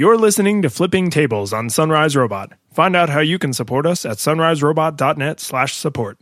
[0.00, 2.52] You're listening to Flipping Tables on Sunrise Robot.
[2.70, 6.20] Find out how you can support us at sunriserobot.net slash support.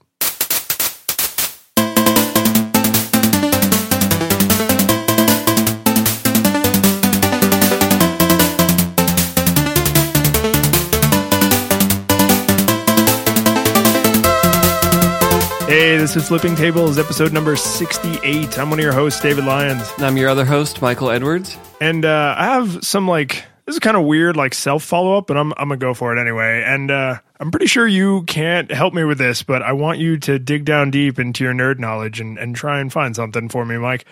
[15.69, 18.59] Hey, this is Flipping Tables, episode number 68.
[18.59, 19.87] I'm one of your hosts, David Lyons.
[19.99, 21.59] And I'm your other host, Michael Edwards.
[21.83, 25.27] And uh, I have some like this is kind of weird, like self follow up,
[25.27, 26.63] but I'm I'm gonna go for it anyway.
[26.65, 30.19] And uh, I'm pretty sure you can't help me with this, but I want you
[30.19, 33.65] to dig down deep into your nerd knowledge and and try and find something for
[33.65, 34.07] me, Mike.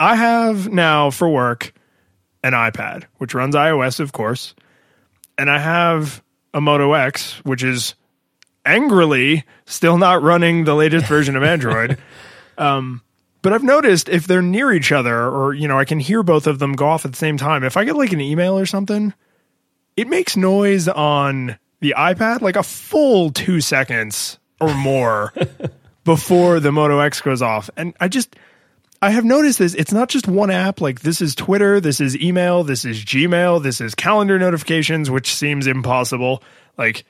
[0.00, 1.74] I have now for work
[2.42, 4.54] an iPad, which runs iOS, of course,
[5.36, 6.22] and I have
[6.54, 7.94] a Moto X, which is
[8.64, 11.98] angrily still not running the latest version of Android.
[12.58, 13.02] Um,
[13.42, 16.46] but I've noticed if they're near each other or, you know, I can hear both
[16.46, 18.66] of them go off at the same time, if I get like an email or
[18.66, 19.14] something,
[19.96, 25.32] it makes noise on the iPad like a full two seconds or more
[26.04, 27.70] before the Moto X goes off.
[27.76, 28.34] And I just,
[29.00, 29.74] I have noticed this.
[29.74, 30.80] It's not just one app.
[30.80, 35.34] Like this is Twitter, this is email, this is Gmail, this is calendar notifications, which
[35.34, 36.42] seems impossible.
[36.76, 37.04] Like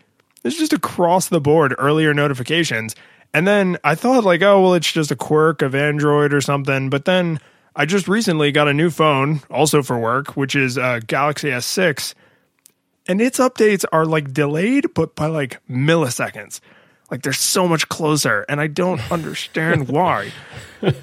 [0.44, 2.94] it's just across the board earlier notifications.
[3.34, 6.90] And then I thought like, oh well, it's just a quirk of Android or something.
[6.90, 7.40] But then
[7.76, 12.14] I just recently got a new phone, also for work, which is a Galaxy S6,
[13.06, 16.60] and its updates are like delayed, but by like milliseconds.
[17.10, 20.32] Like they're so much closer, and I don't understand why.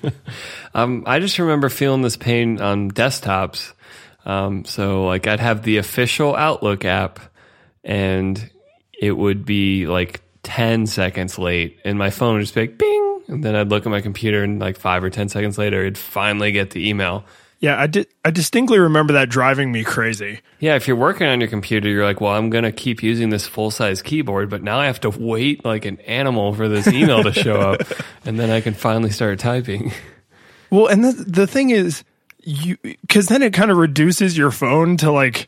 [0.73, 3.73] um, I just remember feeling this pain on desktops.
[4.25, 7.19] Um, so like I'd have the official Outlook app,
[7.83, 8.51] and
[8.99, 13.21] it would be like 10 seconds late and my phone would just be like bing
[13.27, 15.97] and then I'd look at my computer and like 5 or 10 seconds later it'd
[15.97, 17.25] finally get the email.
[17.59, 20.41] Yeah, I did I distinctly remember that driving me crazy.
[20.59, 23.29] Yeah, if you're working on your computer you're like, "Well, I'm going to keep using
[23.29, 27.23] this full-size keyboard, but now I have to wait like an animal for this email
[27.23, 27.81] to show up
[28.25, 29.91] and then I can finally start typing."
[30.71, 32.03] Well, and the the thing is
[32.43, 32.77] you
[33.07, 35.47] cuz then it kind of reduces your phone to like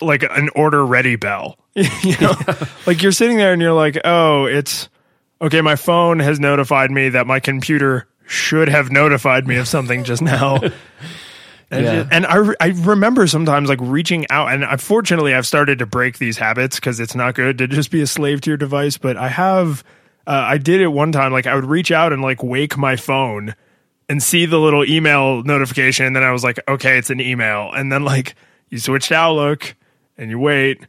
[0.00, 1.58] like an order ready bell.
[2.02, 2.34] you know,
[2.86, 4.88] like you're sitting there and you're like, oh, it's
[5.40, 5.60] okay.
[5.60, 10.22] My phone has notified me that my computer should have notified me of something just
[10.22, 10.60] now.
[11.72, 12.06] And, yeah.
[12.12, 16.36] and I, I remember sometimes like reaching out, and unfortunately, I've started to break these
[16.36, 18.98] habits because it's not good to just be a slave to your device.
[18.98, 19.82] But I have,
[20.26, 21.32] uh, I did it one time.
[21.32, 23.54] Like I would reach out and like wake my phone
[24.06, 26.04] and see the little email notification.
[26.04, 27.70] And then I was like, okay, it's an email.
[27.72, 28.34] And then like
[28.68, 29.74] you switch to Outlook
[30.18, 30.86] and you wait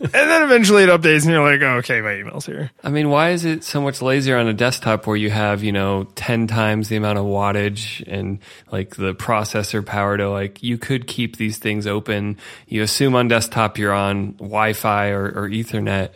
[0.00, 2.70] and then eventually it updates and you're like, oh, okay, my email's here.
[2.82, 5.72] I mean, why is it so much lazier on a desktop where you have, you
[5.72, 8.38] know, 10 times the amount of wattage and
[8.72, 12.38] like the processor power to like, you could keep these things open.
[12.66, 16.10] You assume on desktop you're on Wi Fi or, or Ethernet.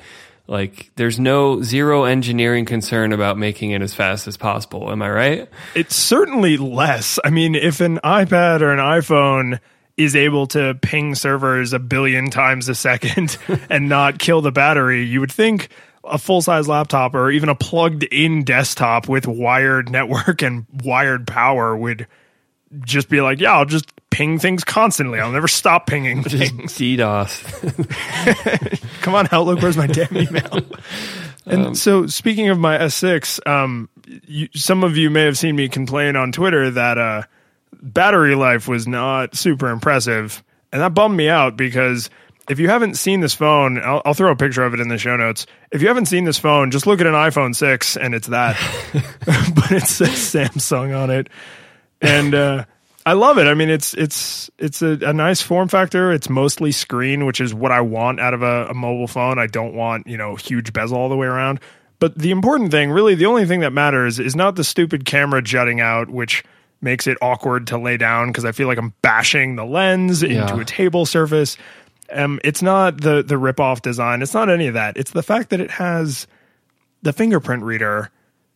[0.46, 4.90] Like, there's no zero engineering concern about making it as fast as possible.
[4.90, 5.48] Am I right?
[5.74, 7.18] It's certainly less.
[7.24, 9.58] I mean, if an iPad or an iPhone
[9.96, 13.38] is able to ping servers a billion times a second
[13.70, 15.68] and not kill the battery, you would think
[16.04, 21.26] a full size laptop or even a plugged in desktop with wired network and wired
[21.26, 22.06] power would
[22.80, 25.20] just be like, yeah, I'll just ping things constantly.
[25.20, 26.72] I'll never stop pinging things.
[26.74, 27.40] DDoS.
[29.02, 30.60] Come on, Outlook, where's my damn email?
[31.46, 33.90] And um, so, speaking of my S6, um,
[34.26, 37.24] you, some of you may have seen me complain on Twitter that uh,
[37.84, 40.42] battery life was not super impressive.
[40.72, 42.10] And that bummed me out because
[42.48, 44.98] if you haven't seen this phone, I'll, I'll, throw a picture of it in the
[44.98, 45.46] show notes.
[45.70, 48.56] If you haven't seen this phone, just look at an iPhone 6 and it's that.
[49.54, 51.28] but it says Samsung on it.
[52.00, 52.64] And, uh,
[53.06, 53.46] I love it.
[53.46, 56.10] I mean, it's it's it's a, a, nice form factor.
[56.10, 59.38] It's mostly screen, which is what I want out of a, a mobile phone.
[59.38, 61.60] I don't want you know huge bezel all the way around.
[61.98, 65.42] But the important thing, really, the only thing that matters is not the stupid camera
[65.42, 66.44] jutting out, which
[66.84, 70.42] makes it awkward to lay down because I feel like I'm bashing the lens yeah.
[70.42, 71.56] into a table surface.
[72.12, 74.22] Um, it's not the the rip off design.
[74.22, 74.96] It's not any of that.
[74.96, 76.26] It's the fact that it has
[77.02, 78.10] the fingerprint reader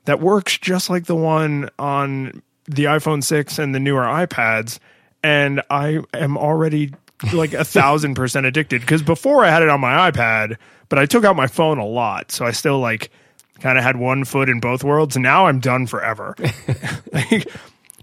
[0.05, 4.79] that works just like the one on the iPhone 6 and the newer iPads.
[5.23, 6.93] And I am already
[7.33, 10.57] like a thousand percent addicted because before I had it on my iPad,
[10.89, 12.31] but I took out my phone a lot.
[12.31, 13.11] So I still like
[13.61, 15.17] kind of had one foot in both worlds.
[15.17, 16.37] Now I'm done forever.
[17.13, 17.51] like,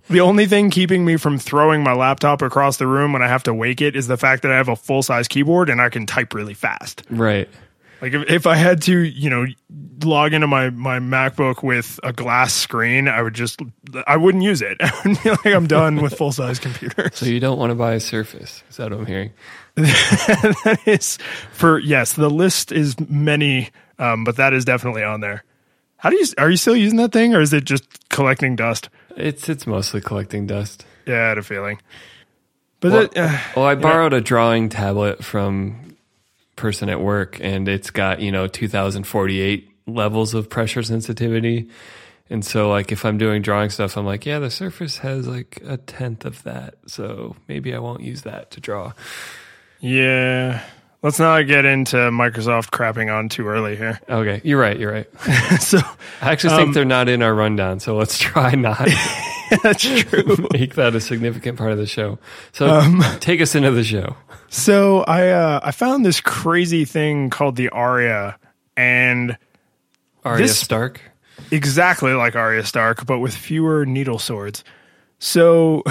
[0.10, 3.44] the only thing keeping me from throwing my laptop across the room when I have
[3.44, 5.90] to wake it is the fact that I have a full size keyboard and I
[5.90, 7.04] can type really fast.
[7.10, 7.50] Right.
[8.02, 9.46] Like if, if I had to, you know,
[10.04, 13.62] log into my, my MacBook with a glass screen, I would just,
[14.06, 14.78] I wouldn't use it.
[14.82, 17.16] I would be like, I'm done with full size computers.
[17.16, 18.64] So you don't want to buy a Surface?
[18.70, 19.32] Is that what I'm hearing?
[19.76, 21.18] that is
[21.52, 22.14] for yes.
[22.14, 25.44] The list is many, um, but that is definitely on there.
[25.98, 28.90] How do you are you still using that thing, or is it just collecting dust?
[29.16, 30.86] It's it's mostly collecting dust.
[31.06, 31.80] Yeah, I had a feeling.
[32.80, 35.96] But Well, that, uh, well, I borrowed a drawing tablet from
[36.56, 41.70] person at work, and it's got you know 2048 levels of pressure sensitivity.
[42.28, 45.62] And so, like, if I'm doing drawing stuff, I'm like, yeah, the surface has like
[45.66, 48.94] a tenth of that, so maybe I won't use that to draw.
[49.80, 50.64] yeah.
[51.06, 54.00] Let's not get into Microsoft crapping on too early here.
[54.10, 54.76] Okay, you're right.
[54.76, 55.22] You're right.
[55.62, 55.78] so
[56.20, 58.80] I actually think they're not in our rundown, so let's try not
[59.62, 60.48] that's true.
[60.54, 62.18] make that a significant part of the show.
[62.54, 64.16] So take us into the show.
[64.50, 68.40] So I uh, I found this crazy thing called the Aria,
[68.76, 69.38] and
[70.24, 71.02] Arya This- Stark.
[71.52, 74.64] exactly like Arya Stark, but with fewer needle swords.
[75.20, 75.84] So,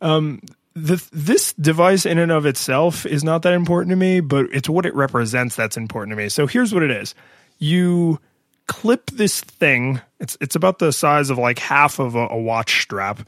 [0.00, 0.42] um,
[0.74, 4.68] the this device in and of itself is not that important to me, but it's
[4.68, 6.28] what it represents that's important to me.
[6.28, 7.14] So here's what it is:
[7.58, 8.18] you
[8.66, 10.00] clip this thing.
[10.18, 13.26] It's it's about the size of like half of a, a watch strap,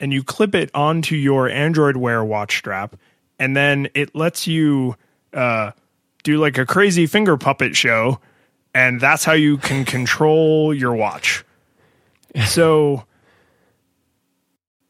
[0.00, 2.96] and you clip it onto your Android Wear watch strap,
[3.38, 4.96] and then it lets you
[5.32, 5.72] uh,
[6.24, 8.20] do like a crazy finger puppet show,
[8.74, 11.44] and that's how you can control your watch.
[12.46, 13.04] So,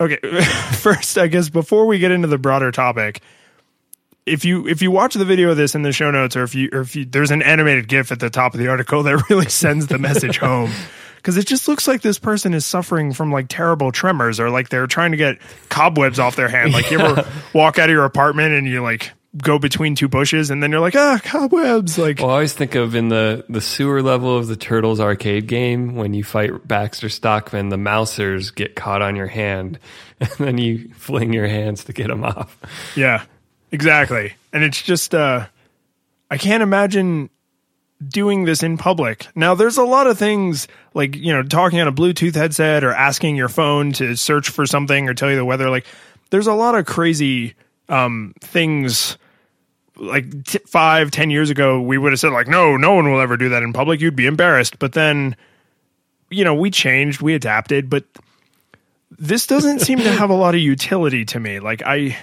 [0.01, 0.19] okay,
[0.73, 3.21] first, I guess before we get into the broader topic,
[4.27, 6.55] if you if you watch the video of this in the show notes, or if
[6.55, 9.25] you or if you, there's an animated GIF at the top of the article that
[9.31, 10.71] really sends the message home.
[11.17, 14.71] Because it just looks like this person is suffering from like terrible tremors, or like
[14.71, 16.73] they're trying to get cobwebs off their hand.
[16.73, 17.25] Like you ever
[17.55, 20.81] walk out of your apartment and you like go between two bushes, and then you're
[20.81, 21.99] like, ah, cobwebs.
[21.99, 25.47] Like Well, I always think of in the, the sewer level of the Turtles arcade
[25.47, 29.79] game when you fight Baxter Stockman, the mousers get caught on your hand,
[30.21, 32.59] and then you fling your hands to get them off.
[32.97, 33.25] Yeah,
[33.71, 34.35] exactly.
[34.53, 35.47] And it's just, uh,
[36.31, 37.31] I can't imagine
[38.07, 39.29] doing this in public.
[39.35, 42.93] Now, there's a lot of things like, you know, talking on a Bluetooth headset or
[42.93, 45.71] asking your phone to search for something or tell you the weather.
[45.71, 45.87] Like,
[46.31, 47.55] there's a lot of crazy
[47.89, 49.17] um, things.
[50.03, 53.21] Like t- five, ten years ago, we would have said like, no, no one will
[53.21, 54.01] ever do that in public.
[54.01, 54.79] You'd be embarrassed.
[54.81, 55.37] But then,
[56.29, 58.05] you know, we changed, we adapted, but
[59.19, 61.61] this doesn't seem to have a lot of utility to me.
[61.61, 62.17] Like I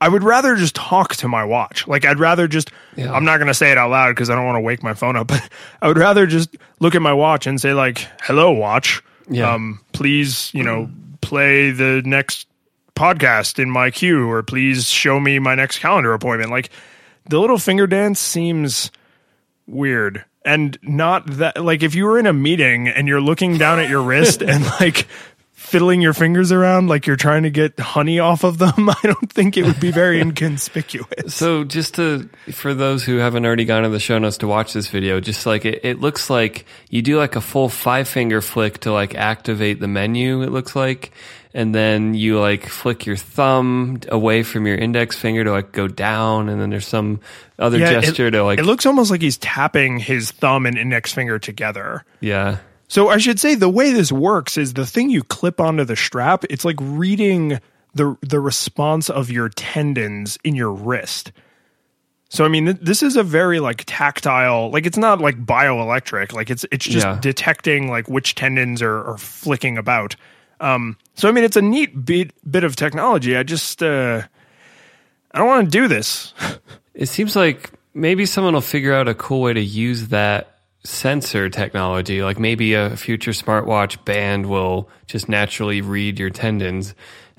[0.00, 1.86] I would rather just talk to my watch.
[1.88, 3.12] Like I'd rather just Yeah.
[3.12, 4.92] I'm not going to say it out loud cuz I don't want to wake my
[4.94, 5.48] phone up, but
[5.80, 9.02] I would rather just look at my watch and say like, "Hello watch.
[9.30, 9.54] Yeah.
[9.54, 10.90] Um please, you know,
[11.22, 12.46] play the next
[12.94, 16.68] podcast in my queue or please show me my next calendar appointment." Like
[17.28, 18.90] the little finger dance seems
[19.66, 23.78] weird and not that like if you were in a meeting and you're looking down
[23.78, 25.06] at your wrist and like
[25.52, 29.32] fiddling your fingers around like you're trying to get honey off of them i don't
[29.32, 33.84] think it would be very inconspicuous So just to for those who haven't already gone
[33.84, 37.00] to the show notes to watch this video, just like it, it looks like you
[37.00, 40.42] do like a full five finger flick to like activate the menu.
[40.42, 41.12] It looks like,
[41.54, 45.88] and then you like flick your thumb away from your index finger to like go
[45.88, 47.20] down, and then there's some
[47.58, 50.76] other Yeah, it- gesture to like it looks almost like he's tapping his thumb and
[50.78, 52.58] index finger together yeah.
[52.88, 55.96] So I should say the way this works is the thing you clip onto the
[55.96, 57.58] strap, it's like reading
[57.94, 61.32] the the response of your tendons in your wrist.
[62.28, 66.32] So I mean th- this is a very like tactile, like it's not like bioelectric,
[66.32, 67.18] like it's it's just Yeah.
[67.20, 70.16] detecting like which tendons are, are flicking about.
[70.60, 73.36] Um so I mean it's a neat bit bit of technology.
[73.36, 74.22] I just uh
[75.32, 76.34] I don't want to do this.
[76.94, 81.48] It seems like maybe someone will figure out a cool way to use that sensor
[81.48, 82.22] technology.
[82.22, 86.94] Like maybe a future smartwatch band will just naturally read your tendons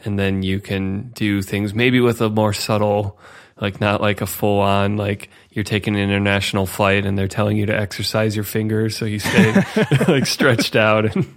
[0.06, 3.20] and then you can do things maybe with a more subtle
[3.60, 7.58] like not like a full on like you're taking an international flight and they're telling
[7.58, 9.53] you to exercise your fingers so you stay
[10.08, 11.27] like stretched out and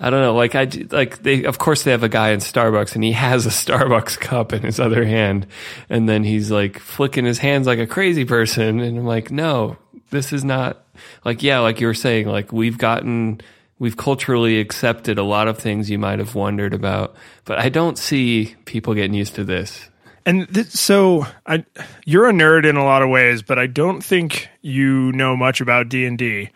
[0.00, 0.34] I don't know.
[0.34, 3.46] Like I like they of course they have a guy in Starbucks and he has
[3.46, 5.46] a Starbucks cup in his other hand
[5.88, 9.76] and then he's like flicking his hands like a crazy person and I'm like, "No,
[10.10, 10.84] this is not
[11.24, 13.40] like yeah, like you were saying like we've gotten
[13.78, 17.14] we've culturally accepted a lot of things you might have wondered about,
[17.44, 19.88] but I don't see people getting used to this.
[20.26, 21.64] And th- so I,
[22.04, 25.60] you're a nerd in a lot of ways, but I don't think you know much
[25.60, 26.50] about D and D.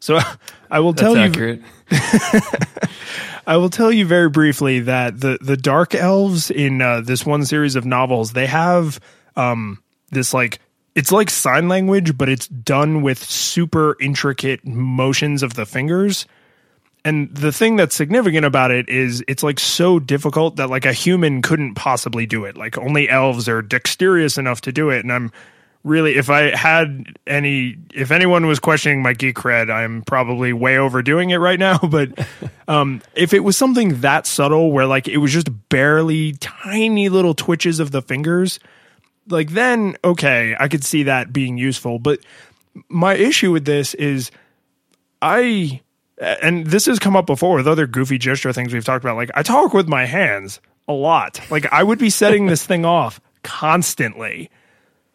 [0.00, 0.18] So
[0.70, 1.62] I will That's tell you, accurate.
[3.46, 7.44] I will tell you very briefly that the the dark elves in uh, this one
[7.44, 9.00] series of novels they have
[9.36, 10.60] um, this like
[10.94, 16.26] it's like sign language, but it's done with super intricate motions of the fingers.
[17.04, 20.92] And the thing that's significant about it is it's like so difficult that like a
[20.92, 22.56] human couldn't possibly do it.
[22.56, 25.04] Like only elves are dexterous enough to do it.
[25.04, 25.30] And I'm
[25.88, 30.78] really, if I had any, if anyone was questioning my geek cred, I'm probably way
[30.78, 31.78] overdoing it right now.
[31.88, 32.26] But
[32.68, 37.34] um, if it was something that subtle where like it was just barely tiny little
[37.34, 38.60] twitches of the fingers,
[39.28, 41.98] like then okay, I could see that being useful.
[41.98, 42.20] But
[42.88, 44.30] my issue with this is
[45.22, 45.80] I
[46.20, 49.16] and this has come up before with other goofy gesture things we've talked about.
[49.16, 51.40] Like I talk with my hands a lot.
[51.50, 54.50] Like I would be setting this thing off constantly.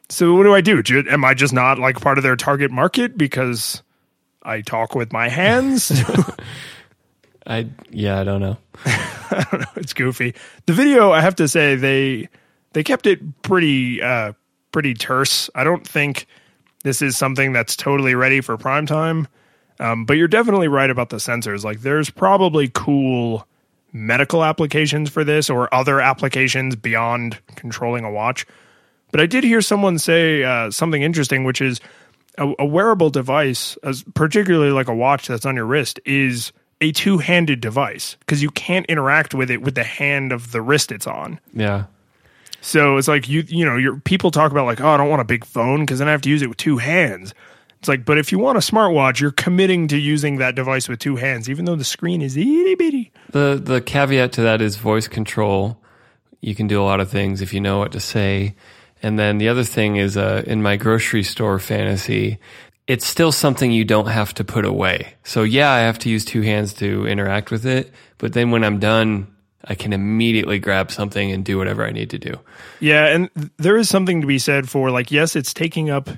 [0.09, 0.83] So what do I do?
[1.09, 3.81] Am I just not like part of their target market because
[4.43, 5.91] I talk with my hands?
[7.47, 8.57] I yeah, I don't know.
[8.85, 9.67] I don't know.
[9.75, 10.35] It's goofy.
[10.65, 12.29] The video, I have to say, they
[12.73, 14.33] they kept it pretty uh
[14.71, 15.49] pretty terse.
[15.55, 16.27] I don't think
[16.83, 19.27] this is something that's totally ready for prime time.
[19.79, 21.63] Um, but you're definitely right about the sensors.
[21.63, 23.47] Like, there's probably cool
[23.91, 28.45] medical applications for this or other applications beyond controlling a watch.
[29.13, 31.79] But I did hear someone say uh, something interesting, which is
[32.39, 36.51] a, a wearable device, as particularly like a watch that's on your wrist, is
[36.81, 40.91] a two-handed device because you can't interact with it with the hand of the wrist
[40.91, 41.39] it's on.
[41.53, 41.85] Yeah.
[42.61, 45.21] So it's like you you know, your people talk about like, oh, I don't want
[45.21, 47.35] a big phone because then I have to use it with two hands.
[47.77, 50.97] It's like, but if you want a smartwatch, you're committing to using that device with
[50.97, 53.11] two hands, even though the screen is itty bitty.
[53.29, 55.77] The the caveat to that is voice control.
[56.41, 58.55] You can do a lot of things if you know what to say.
[59.03, 62.39] And then the other thing is, uh, in my grocery store fantasy,
[62.87, 65.15] it's still something you don't have to put away.
[65.23, 68.63] So yeah, I have to use two hands to interact with it, but then when
[68.63, 69.27] I'm done,
[69.65, 72.33] I can immediately grab something and do whatever I need to do.
[72.79, 76.09] Yeah, and there is something to be said for like, yes, it's taking up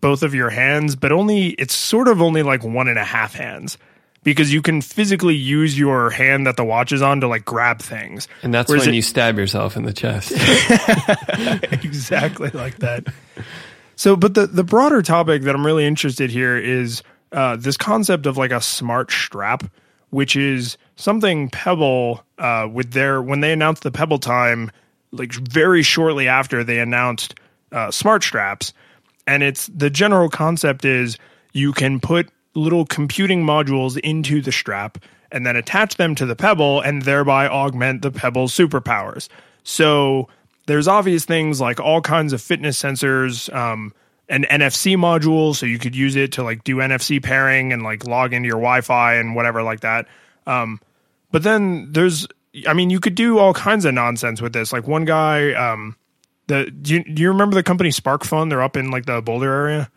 [0.00, 3.34] both of your hands, but only it's sort of only like one and a half
[3.34, 3.78] hands
[4.22, 7.80] because you can physically use your hand that the watch is on to like grab
[7.80, 8.28] things.
[8.42, 10.32] And that's Whereas when it, you stab yourself in the chest.
[11.84, 13.06] exactly like that.
[13.96, 17.02] So, but the the broader topic that I'm really interested here is
[17.32, 19.64] uh, this concept of like a smart strap,
[20.10, 24.70] which is something Pebble uh, with their when they announced the Pebble time,
[25.10, 27.34] like very shortly after they announced
[27.70, 28.72] uh, smart straps
[29.26, 31.18] and it's the general concept is
[31.52, 34.98] you can put little computing modules into the strap
[35.30, 39.28] and then attach them to the pebble and thereby augment the pebble's superpowers.
[39.64, 40.28] So
[40.66, 43.94] there's obvious things like all kinds of fitness sensors, um,
[44.28, 48.06] an NFC module, so you could use it to like do NFC pairing and like
[48.06, 50.06] log into your Wi-Fi and whatever like that.
[50.46, 50.80] Um,
[51.30, 52.26] but then there's,
[52.68, 54.72] I mean, you could do all kinds of nonsense with this.
[54.72, 55.96] Like one guy, um,
[56.46, 58.50] the do you, do you remember the company SparkFun?
[58.50, 59.90] They're up in like the Boulder area.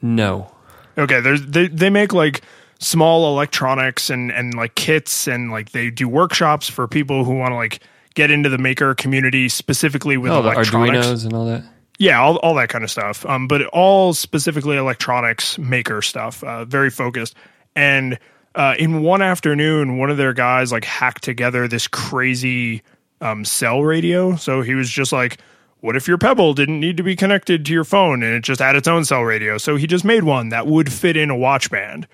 [0.00, 0.52] No.
[0.98, 2.42] Okay, there's they they make like
[2.78, 7.52] small electronics and and like kits and like they do workshops for people who want
[7.52, 7.80] to like
[8.14, 11.06] get into the maker community specifically with oh, electronics.
[11.06, 11.64] Arduinos and all that.
[11.98, 13.24] Yeah, all, all that kind of stuff.
[13.24, 16.42] Um, but all specifically electronics maker stuff.
[16.44, 17.34] Uh, very focused.
[17.74, 18.18] And
[18.54, 22.82] uh, in one afternoon, one of their guys like hacked together this crazy
[23.20, 24.36] um, cell radio.
[24.36, 25.38] So he was just like,
[25.86, 28.60] what if your Pebble didn't need to be connected to your phone and it just
[28.60, 29.56] had its own cell radio?
[29.56, 32.08] So he just made one that would fit in a watch band.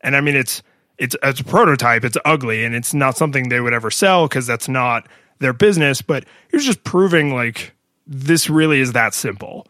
[0.00, 0.62] And I mean, it's
[0.96, 2.04] it's it's a prototype.
[2.04, 5.06] It's ugly and it's not something they would ever sell because that's not
[5.40, 6.00] their business.
[6.00, 7.74] But he was just proving like
[8.06, 9.66] this really is that simple.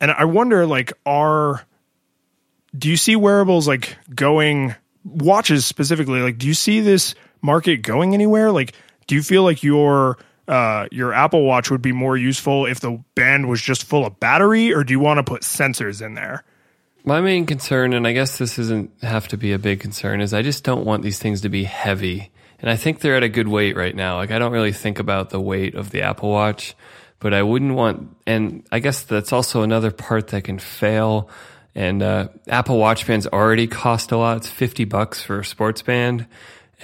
[0.00, 1.66] And I wonder, like, are
[2.74, 6.22] do you see wearables like going watches specifically?
[6.22, 8.50] Like, do you see this market going anywhere?
[8.50, 8.72] Like,
[9.06, 13.02] do you feel like your uh, your Apple Watch would be more useful if the
[13.14, 16.44] band was just full of battery, or do you want to put sensors in there?
[17.04, 20.32] My main concern, and I guess this doesn't have to be a big concern, is
[20.32, 22.30] I just don't want these things to be heavy.
[22.60, 24.16] And I think they're at a good weight right now.
[24.16, 26.74] Like, I don't really think about the weight of the Apple Watch,
[27.20, 31.28] but I wouldn't want, and I guess that's also another part that can fail.
[31.74, 34.38] And uh, Apple Watch bands already cost a lot.
[34.38, 36.26] It's 50 bucks for a sports band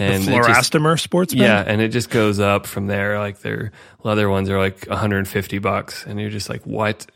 [0.00, 1.42] and the fluoroelastomer sportsman.
[1.42, 3.18] Yeah, and it just goes up from there.
[3.18, 7.06] Like their leather ones are like 150 bucks, and you're just like, what?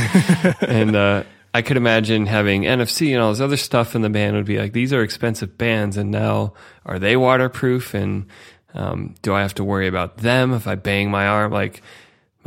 [0.60, 4.36] and uh, I could imagine having NFC and all this other stuff in the band
[4.36, 6.54] would be like, these are expensive bands, and now
[6.86, 7.94] are they waterproof?
[7.94, 8.26] And
[8.74, 11.52] um, do I have to worry about them if I bang my arm?
[11.52, 11.82] Like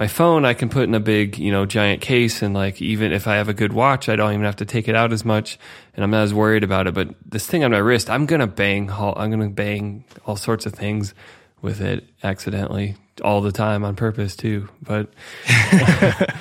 [0.01, 3.11] my phone I can put in a big, you know, giant case and like even
[3.11, 5.23] if I have a good watch, I don't even have to take it out as
[5.23, 5.59] much
[5.93, 6.95] and I'm not as worried about it.
[6.95, 10.73] But this thing on my wrist, I'm gonna bang I'm gonna bang all sorts of
[10.73, 11.13] things
[11.61, 14.69] with it accidentally all the time on purpose too.
[14.81, 15.13] But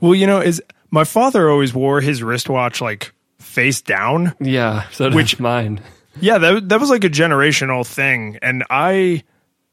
[0.00, 4.34] Well, you know, is my father always wore his wristwatch like face down.
[4.40, 5.82] Yeah, so which mine.
[6.18, 9.24] Yeah, that that was like a generational thing, and I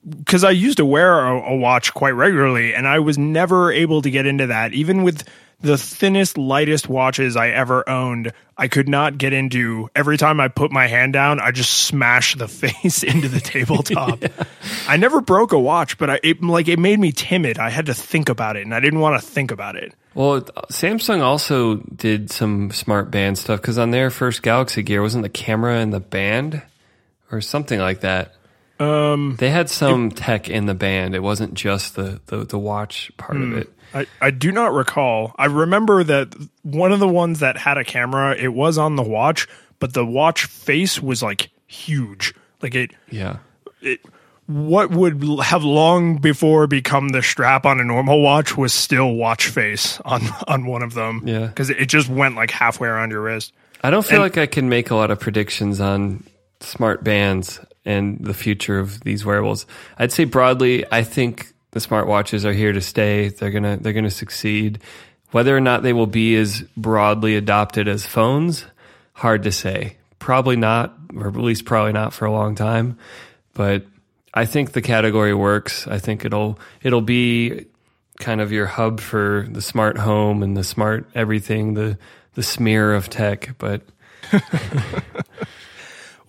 [0.08, 4.02] because I used to wear a, a, watch quite regularly, and I was never able
[4.02, 4.74] to get into that.
[4.74, 5.28] Even with
[5.62, 9.90] the thinnest, lightest watches I ever owned, I could not get into.
[9.94, 14.22] Every time I put my hand down, I just smash the face into the tabletop.
[14.24, 14.30] yeah.
[14.88, 17.60] I never broke a watch, but I it, like it made me timid.
[17.60, 19.94] I had to think about it, and I didn't want to think about it.
[20.16, 20.42] Well,
[20.72, 25.30] Samsung also did some smart band stuff because on their first Galaxy Gear wasn't the
[25.30, 26.62] camera in the band
[27.32, 28.34] or something like that.
[28.80, 31.14] Um, they had some it, tech in the band.
[31.14, 33.58] It wasn't just the the, the watch part of hmm.
[33.60, 33.74] it.
[33.94, 35.34] I, I do not recall.
[35.38, 39.04] I remember that one of the ones that had a camera, it was on the
[39.04, 39.48] watch,
[39.80, 42.34] but the watch face was like huge.
[42.62, 43.38] Like it Yeah.
[43.82, 44.02] It
[44.46, 49.48] what would have long before become the strap on a normal watch was still watch
[49.48, 51.24] face on on one of them.
[51.26, 51.50] Yeah.
[51.50, 53.54] Cuz it just went like halfway around your wrist.
[53.82, 56.24] I don't feel and, like I can make a lot of predictions on
[56.60, 59.66] smart bands and the future of these wearables.
[59.98, 63.30] I'd say broadly, I think the smartwatches are here to stay.
[63.30, 64.80] They're gonna they're gonna succeed.
[65.32, 68.66] Whether or not they will be as broadly adopted as phones,
[69.14, 69.98] hard to say.
[70.18, 72.98] Probably not, or at least probably not for a long time.
[73.54, 73.86] But
[74.34, 75.88] I think the category works.
[75.88, 77.66] I think it'll it'll be
[78.20, 81.98] kind of your hub for the smart home and the smart everything, the
[82.34, 83.56] the smear of tech.
[83.58, 83.82] But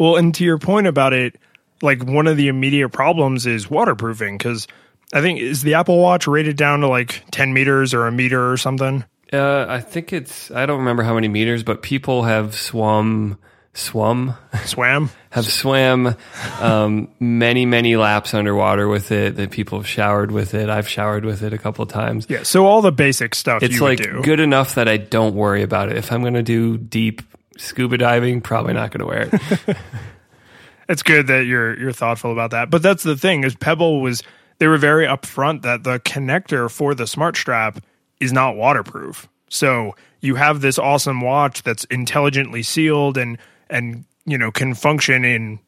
[0.00, 1.37] well, and to your point about it,
[1.83, 4.66] like one of the immediate problems is waterproofing because
[5.12, 8.50] I think is the Apple Watch rated down to like 10 meters or a meter
[8.50, 9.04] or something.
[9.30, 13.38] Uh, I think it's I don't remember how many meters, but people have swum
[13.75, 14.35] swum?
[14.64, 15.11] Swam?
[15.30, 16.16] Have swam
[16.61, 20.69] um, many many laps underwater with it that people have showered with it.
[20.69, 22.26] I've showered with it a couple of times.
[22.28, 25.88] Yeah so all the basic stuff it's like good enough that i don't worry about
[25.88, 25.99] it.
[25.99, 27.23] If i'm going to do deep
[27.61, 29.76] scuba diving probably not going to wear it.
[30.90, 32.69] It's good that you're you're thoughtful about that.
[32.69, 34.25] But that's the thing is pebble was
[34.59, 37.79] they were very upfront that the connector for the smart strap
[38.19, 39.29] is not waterproof.
[39.49, 43.38] So you have this awesome watch that's intelligently sealed and
[43.70, 45.61] and you know can function in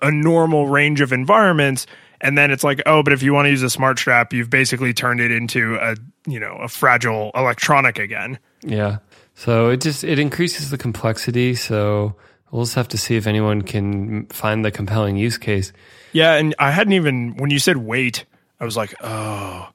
[0.00, 1.88] a normal range of environments.
[2.20, 4.48] And then it's like oh but if you want to use a smart strap you've
[4.48, 8.38] basically turned it into a you know a fragile electronic again.
[8.62, 8.98] Yeah
[9.36, 12.16] so it just it increases the complexity so
[12.50, 15.72] we'll just have to see if anyone can find the compelling use case
[16.16, 18.24] yeah, and I hadn't even when you said weight,
[18.58, 19.70] I was like, oh, I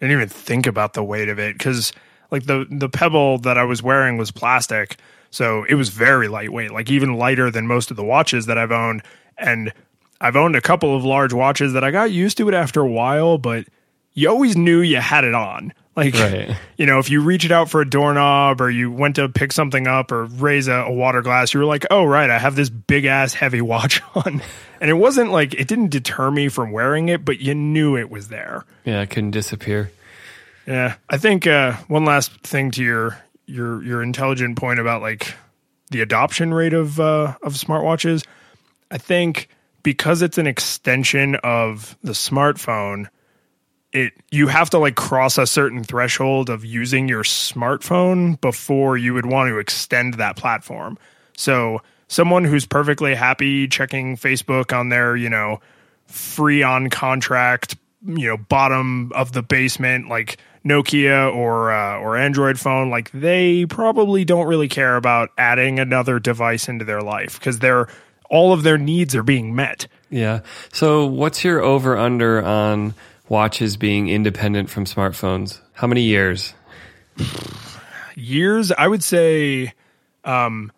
[0.00, 1.92] didn't even think about the weight of it because
[2.32, 4.96] like the the pebble that I was wearing was plastic,
[5.30, 8.72] so it was very lightweight, like even lighter than most of the watches that I've
[8.72, 9.04] owned.
[9.38, 9.72] And
[10.20, 12.88] I've owned a couple of large watches that I got used to it after a
[12.90, 13.66] while, but
[14.12, 15.72] you always knew you had it on.
[15.96, 16.54] Like, right.
[16.76, 19.86] you know, if you reached out for a doorknob or you went to pick something
[19.86, 22.68] up or raise a, a water glass, you were like, oh, right, I have this
[22.68, 24.42] big ass heavy watch on.
[24.78, 28.10] And it wasn't like, it didn't deter me from wearing it, but you knew it
[28.10, 28.66] was there.
[28.84, 29.90] Yeah, it couldn't disappear.
[30.66, 30.96] Yeah.
[31.08, 35.34] I think uh, one last thing to your, your, your intelligent point about like
[35.90, 38.26] the adoption rate of, uh, of smartwatches.
[38.90, 39.48] I think
[39.82, 43.08] because it's an extension of the smartphone,
[43.96, 49.14] it you have to like cross a certain threshold of using your smartphone before you
[49.14, 50.98] would want to extend that platform.
[51.36, 55.60] So someone who's perfectly happy checking Facebook on their, you know,
[56.06, 62.60] free on contract, you know, bottom of the basement like Nokia or uh, or Android
[62.60, 67.60] phone, like they probably don't really care about adding another device into their life because
[67.60, 67.88] they're
[68.28, 69.86] all of their needs are being met.
[70.10, 70.40] Yeah.
[70.72, 72.94] So what's your over under on
[73.28, 75.60] watches being independent from smartphones?
[75.72, 76.54] How many years?
[78.16, 79.72] years, I would say
[80.24, 80.72] um,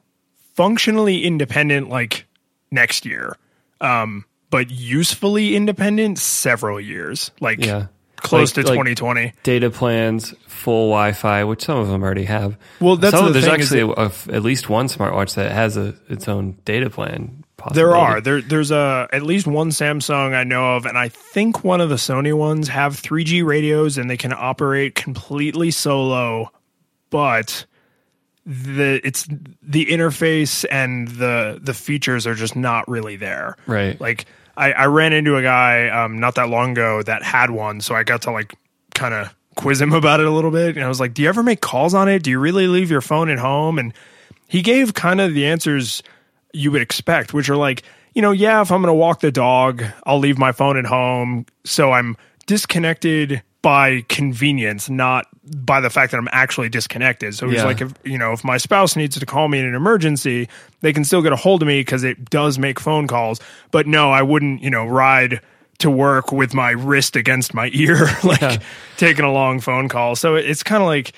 [0.54, 2.26] functionally independent like
[2.70, 3.36] next year.
[3.80, 7.30] Um, but usefully independent several years.
[7.40, 7.86] Like yeah.
[8.16, 9.32] close like, to 2020.
[9.42, 12.56] Data plans, full Wi-Fi, which some of them already have.
[12.80, 15.94] Well, that's some, the there's actually a, a, at least one smartwatch that has a,
[16.08, 20.76] its own data plan there are there there's a at least one Samsung I know
[20.76, 24.32] of, and I think one of the Sony ones have 3G radios and they can
[24.32, 26.50] operate completely solo,
[27.10, 27.66] but
[28.46, 29.26] the it's
[29.62, 33.56] the interface and the the features are just not really there.
[33.66, 34.00] Right.
[34.00, 37.80] Like I, I ran into a guy um, not that long ago that had one,
[37.80, 38.54] so I got to like
[38.94, 41.28] kind of quiz him about it a little bit, and I was like, "Do you
[41.28, 42.22] ever make calls on it?
[42.22, 43.92] Do you really leave your phone at home?" And
[44.48, 46.02] he gave kind of the answers
[46.52, 47.82] you would expect, which are like,
[48.14, 50.86] you know, yeah, if I'm going to walk the dog, I'll leave my phone at
[50.86, 51.46] home.
[51.64, 55.26] So I'm disconnected by convenience, not
[55.64, 57.34] by the fact that I'm actually disconnected.
[57.34, 57.64] So it's Yeah.
[57.64, 60.48] like if you know if my spouse needs to call me in an emergency,
[60.80, 63.40] they can still get a hold of me because it does make phone calls.
[63.70, 65.40] But no, I wouldn't you know ride
[65.78, 68.58] to work with my wrist against my ear like Yeah.
[68.96, 70.16] taking a long phone call.
[70.16, 71.12] So it's kind of like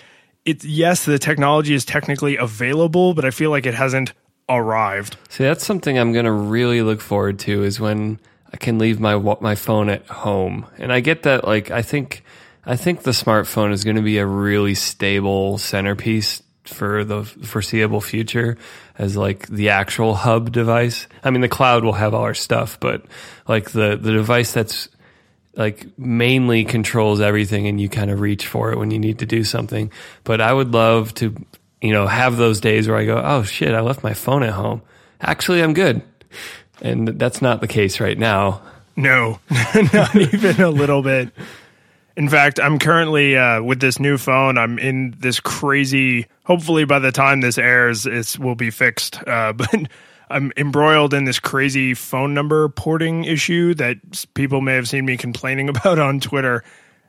[0.45, 4.13] it's yes, the technology is technically available, but I feel like it hasn't
[4.51, 5.17] arrived.
[5.29, 8.19] See, that's something I'm going to really look forward to is when
[8.53, 10.67] I can leave my my phone at home.
[10.79, 12.25] And I get that like I think
[12.65, 18.01] I think the smartphone is going to be a really stable centerpiece for the foreseeable
[18.01, 18.59] future
[18.99, 21.07] as like the actual hub device.
[21.25, 23.05] I mean, the cloud will have all our stuff, but
[23.49, 24.89] like the the device that's
[25.57, 29.27] like mainly controls everything and you kind of reach for it when you need to
[29.27, 29.91] do something.
[30.25, 31.35] But I would love to,
[31.83, 34.53] you know, have those days where I go, oh shit, I left my phone at
[34.53, 34.83] home.
[35.21, 36.03] Actually, I'm good.
[36.83, 38.63] And that's not the case right now.
[38.97, 39.39] No,
[39.93, 41.31] not even a little bit.
[42.17, 44.59] In fact, I'm currently uh, with this new phone.
[44.59, 46.27] I'm in this crazy.
[46.45, 49.27] Hopefully, by the time this airs, it will be fixed.
[49.27, 49.75] Uh, but
[50.29, 53.97] I'm embroiled in this crazy phone number porting issue that
[54.35, 56.63] people may have seen me complaining about on Twitter,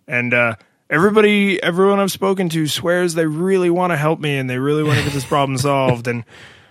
[0.08, 0.56] and uh,
[0.92, 4.84] everybody, everyone I've spoken to swears they really want to help me and they really
[4.84, 6.08] want to get this problem solved.
[6.08, 6.26] And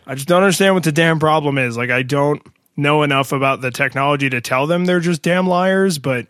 [0.06, 1.76] I just don't understand what the damn problem is.
[1.76, 5.98] Like, I don't know enough about the technology to tell them they're just damn liars,
[5.98, 6.26] but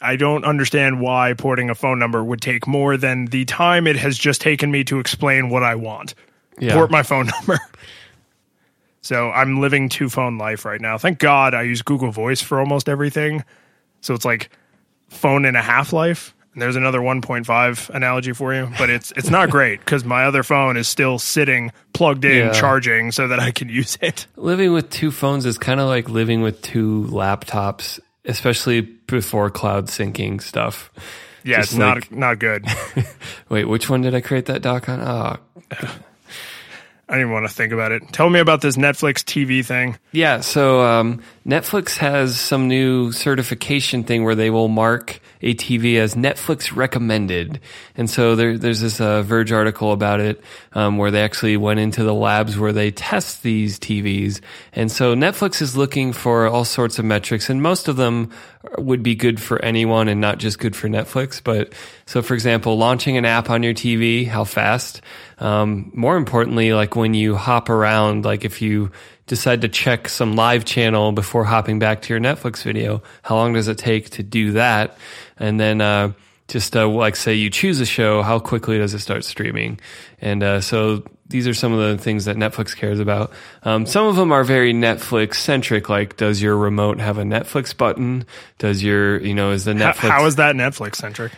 [0.00, 3.96] I don't understand why porting a phone number would take more than the time it
[3.96, 6.14] has just taken me to explain what I want.
[6.58, 6.74] Yeah.
[6.74, 7.58] Port my phone number.
[9.00, 10.98] so I'm living two phone life right now.
[10.98, 13.42] Thank God I use Google Voice for almost everything.
[14.02, 14.50] So it's like
[15.08, 16.34] phone and a half life.
[16.56, 20.76] There's another 1.5 analogy for you, but it's it's not great because my other phone
[20.76, 22.52] is still sitting plugged in, Yeah.
[22.52, 24.26] charging, so that I can use it.
[24.36, 29.86] Living with two phones is kind of like living with two laptops, especially before cloud
[29.88, 30.90] syncing stuff.
[31.44, 32.64] Yeah, Just it's not not good.
[33.50, 35.00] Wait, which one did I create that doc on?
[35.00, 35.36] Oh,
[37.08, 38.02] I even want to think about it.
[38.12, 39.96] Tell me about this Netflix TV thing.
[40.10, 45.98] Yeah, so um, Netflix has some new certification thing where they will mark a TV
[45.98, 47.60] as Netflix recommended,
[47.96, 50.42] and so there, there's this uh, Verge article about it
[50.72, 54.40] um, where they actually went into the labs where they test these TVs,
[54.72, 58.32] and so Netflix is looking for all sorts of metrics, and most of them
[58.78, 61.40] would be good for anyone and not just good for Netflix.
[61.42, 61.72] But
[62.06, 65.00] so, for example, launching an app on your TV, how fast?
[65.38, 68.90] Um, more importantly, like when you hop around, like if you
[69.26, 73.52] decide to check some live channel before hopping back to your Netflix video, how long
[73.52, 74.96] does it take to do that?
[75.38, 76.12] And then, uh,
[76.48, 79.80] just uh, like say you choose a show, how quickly does it start streaming?
[80.20, 83.32] And uh, so these are some of the things that Netflix cares about.
[83.62, 87.76] Um, some of them are very Netflix centric, like does your remote have a Netflix
[87.76, 88.24] button?
[88.58, 91.32] Does your you know is the Netflix how is that Netflix centric?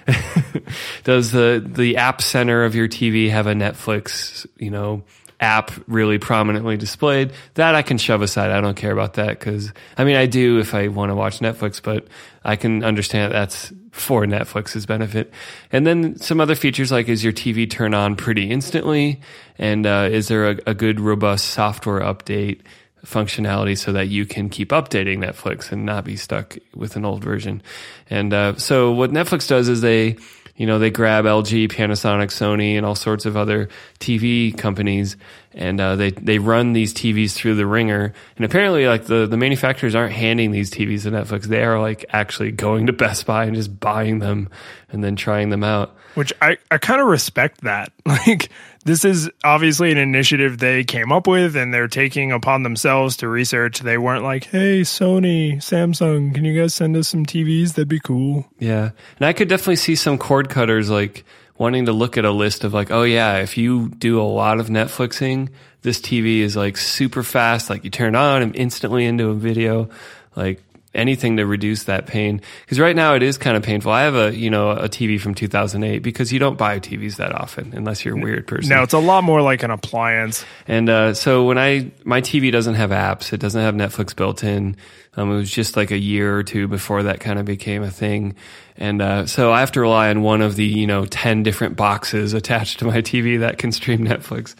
[1.05, 5.03] does the the app center of your TV have a Netflix, you know,
[5.40, 7.33] app really prominently displayed?
[7.55, 8.51] That I can shove aside.
[8.51, 11.40] I don't care about that because I mean I do if I want to watch
[11.40, 12.07] Netflix, but
[12.44, 15.33] I can understand that that's for Netflix's benefit.
[15.72, 19.20] And then some other features like is your TV turn on pretty instantly,
[19.59, 22.61] and uh, is there a, a good robust software update?
[23.05, 27.22] functionality so that you can keep updating Netflix and not be stuck with an old
[27.22, 27.62] version.
[28.11, 30.16] And uh, so what Netflix does is they,
[30.59, 33.68] you know, they grab LG, Panasonic, Sony, and all sorts of other
[34.01, 35.16] TV companies,
[35.55, 38.12] and uh, they they run these TVs through the ringer.
[38.37, 42.05] And apparently, like the the manufacturers aren't handing these TVs to Netflix; they are like
[42.11, 44.51] actually going to Best Buy and just buying them
[44.90, 45.94] and then trying them out.
[46.16, 47.92] Which I, I kind of respect that.
[48.05, 48.51] Like,
[48.84, 53.28] this is obviously an initiative they came up with and they're taking upon themselves to
[53.28, 53.80] research.
[53.80, 57.74] They weren't like, hey, Sony, Samsung, can you guys send us some TVs?
[57.74, 58.48] That'd be cool.
[58.58, 58.90] Yeah.
[59.18, 61.24] And I could definitely see some cord cutters like
[61.58, 64.60] wanting to look at a list of like, oh yeah, if you do a lot
[64.60, 65.50] of Netflixing,
[65.82, 67.68] this TV is like super fast.
[67.70, 69.90] Like you turn on and instantly into a video,
[70.36, 70.62] like
[70.98, 72.42] anything to reduce that pain.
[72.66, 73.92] Cause right now it is kind of painful.
[73.92, 77.34] I have a, you know, a TV from 2008 because you don't buy TVs that
[77.34, 78.70] often unless you're a weird person.
[78.70, 80.44] No, it's a lot more like an appliance.
[80.66, 84.44] And uh, so when I my TV doesn't have apps, it doesn't have Netflix built
[84.44, 84.76] in.
[85.16, 87.90] Um, it was just like a year or two before that kind of became a
[87.90, 88.37] thing,
[88.76, 91.76] and uh, so I have to rely on one of the you know ten different
[91.76, 94.54] boxes attached to my TV that can stream Netflix.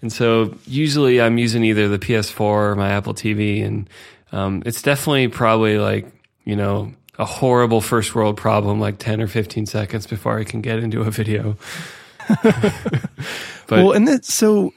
[0.00, 3.90] And so usually I'm using either the PS4 or my Apple TV, and
[4.32, 6.06] um, it's definitely probably like
[6.44, 10.60] you know a horrible first world problem, like ten or fifteen seconds before I can
[10.60, 11.56] get into a video.
[13.68, 14.72] But well, and that, so,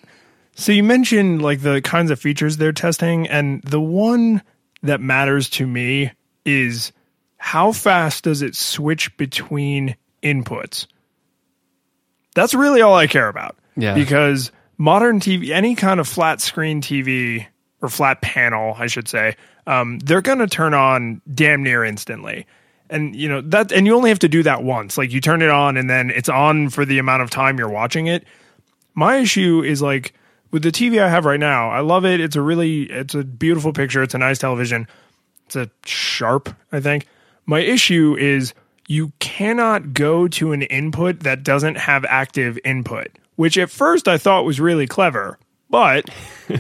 [0.54, 4.44] so you mentioned like the kinds of features they're testing, and the one
[4.84, 6.12] that matters to me
[6.46, 6.92] is
[7.38, 10.88] how fast does it switch between inputs.
[12.36, 13.58] That's really all I care about.
[13.78, 13.96] Yeah.
[13.96, 17.48] Because modern TV, any kind of flat screen TV
[17.82, 19.36] or flat panel, I should say,
[19.68, 22.46] um, they're going to turn on damn near instantly.
[22.90, 24.98] And you know that, and you only have to do that once.
[24.98, 27.70] Like you turn it on, and then it's on for the amount of time you're
[27.70, 28.26] watching it.
[28.94, 30.14] My issue is like
[30.52, 31.70] with the TV I have right now.
[31.70, 32.20] I love it.
[32.20, 34.04] It's a really, it's a beautiful picture.
[34.04, 34.88] It's a nice television.
[35.46, 37.08] It's a sharp, I think.
[37.46, 38.54] My issue is
[38.88, 44.18] you cannot go to an input that doesn't have active input, which at first I
[44.18, 45.40] thought was really clever.
[45.70, 46.10] But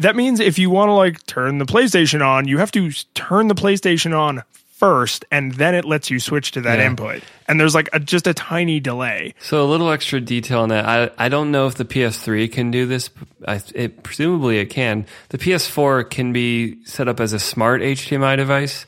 [0.00, 3.48] that means if you want to like turn the PlayStation on, you have to turn
[3.48, 4.42] the PlayStation on
[4.76, 6.86] first and then it lets you switch to that Yeah.
[6.86, 7.22] input.
[7.46, 9.34] And there's like a, just a tiny delay.
[9.40, 10.86] So a little extra detail on that.
[10.86, 13.10] I I don't know if the PS3 can do this.
[13.46, 15.04] I, it presumably it can.
[15.28, 18.86] The PS4 can be set up as a smart HDMI device.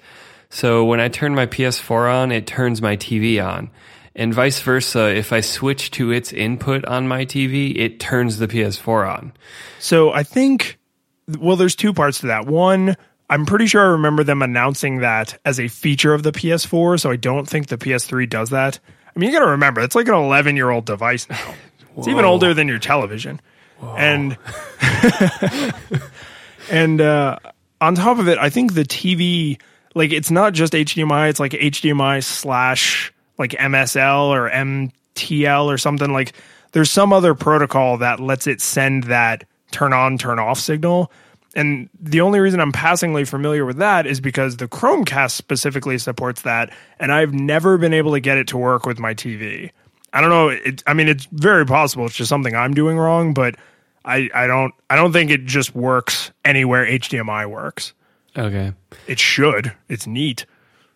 [0.48, 3.70] So when I turn my PS4 on, it turns my TV on.
[4.14, 8.46] And vice versa, if I switch to its input on my TV, it turns the
[8.48, 9.33] PS4 on.
[9.79, 10.79] So I think,
[11.37, 12.47] well, there's two parts to that.
[12.47, 12.97] One,
[13.29, 17.01] I'm pretty sure I remember them announcing that as a feature of the PS4.
[17.01, 18.79] So I don't think the PS3 does that.
[19.14, 21.55] I mean, you got to remember, it's like an 11 year old device now.
[21.97, 23.40] It's even older than your television.
[23.83, 24.38] And,
[26.71, 27.38] and, uh,
[27.81, 29.61] on top of it, I think the TV,
[29.95, 36.12] like, it's not just HDMI, it's like HDMI slash like MSL or MTL or something.
[36.12, 36.33] Like,
[36.73, 41.11] there's some other protocol that lets it send that turn on, turn off signal.
[41.55, 46.43] And the only reason I'm passingly familiar with that is because the Chromecast specifically supports
[46.43, 49.71] that, and I've never been able to get it to work with my TV.
[50.12, 50.49] I don't know.
[50.49, 52.07] It, I mean, it's very possible.
[52.07, 53.57] It's just something I'm doing wrong, but
[54.05, 57.93] I, I don't I don't think it just works anywhere HDMI works.
[58.37, 58.73] Okay.
[59.07, 59.73] It should.
[59.88, 60.47] It's neat.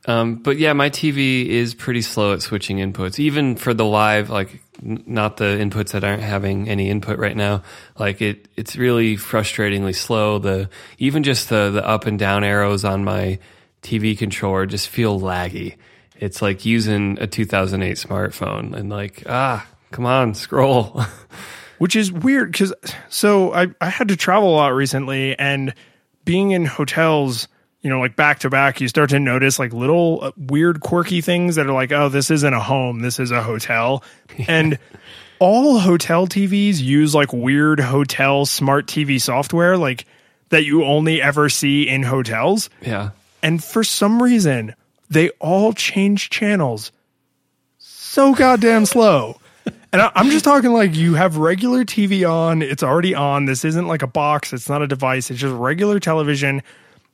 [0.07, 4.31] Um, but yeah, my TV is pretty slow at switching inputs, even for the live,
[4.31, 7.63] like n- not the inputs that aren't having any input right now.
[7.99, 10.39] Like it, it's really frustratingly slow.
[10.39, 13.41] The even just the the up and down arrows on my
[13.83, 15.77] TV controller just feel laggy.
[16.19, 21.03] It's like using a 2008 smartphone and like ah, come on, scroll.
[21.79, 22.73] which is weird because
[23.09, 25.75] so I, I had to travel a lot recently and
[26.25, 27.49] being in hotels
[27.87, 31.21] you know like back to back you start to notice like little uh, weird quirky
[31.21, 34.03] things that are like oh this isn't a home this is a hotel
[34.49, 34.77] and
[35.39, 40.05] all hotel tvs use like weird hotel smart tv software like
[40.49, 43.11] that you only ever see in hotels yeah.
[43.41, 44.75] and for some reason
[45.09, 46.91] they all change channels
[48.17, 49.39] so goddamn slow.
[49.93, 53.47] And I'm just talking like you have regular TV on, it's already on.
[53.47, 56.63] This isn't like a box, it's not a device, it's just regular television,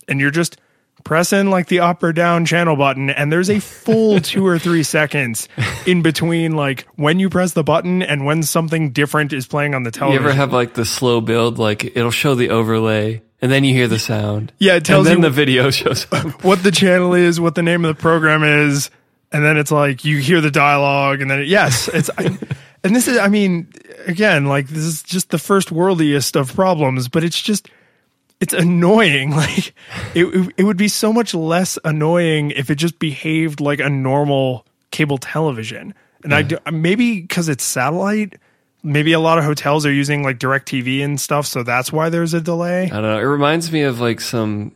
[0.09, 0.57] and you're just
[1.05, 4.83] pressing like the up or down channel button, and there's a full two or three
[4.83, 5.49] seconds
[5.87, 9.83] in between like when you press the button and when something different is playing on
[9.83, 10.23] the television.
[10.23, 11.59] You ever have like the slow build?
[11.59, 14.53] Like it'll show the overlay and then you hear the sound.
[14.59, 16.45] Yeah, it tells and then you- the video shows up.
[16.45, 18.91] what the channel is, what the name of the program is,
[19.33, 22.39] and then it's like you hear the dialogue, and then it, yes, it's I,
[22.85, 23.73] and this is I mean
[24.07, 27.69] again like this is just the first worldiest of problems, but it's just
[28.43, 29.31] it's annoying.
[29.37, 29.73] Like
[30.15, 33.89] it it- it would be so much less annoying if it just behaved like a
[33.89, 38.35] normal cable television, and I do, maybe because it's satellite.
[38.85, 42.35] Maybe a lot of hotels are using like DirecTV and stuff, so that's why there's
[42.35, 42.85] a delay.
[42.87, 43.19] I don't know.
[43.19, 44.73] It reminds me of like some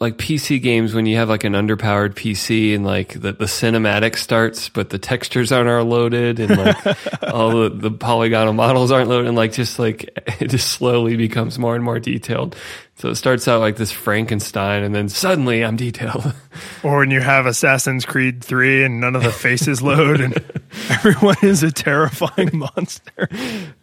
[0.00, 4.16] like PC games when you have like an underpowered PC and like the, the cinematic
[4.16, 9.08] starts, but the textures aren't are loaded and like all the, the polygonal models aren't
[9.08, 10.10] loaded and like just like
[10.40, 12.56] it just slowly becomes more and more detailed.
[12.96, 16.34] So it starts out like this Frankenstein and then suddenly I'm detailed.
[16.82, 20.42] Or when you have Assassin's Creed 3 and none of the faces load and
[20.88, 23.28] everyone is a terrifying monster.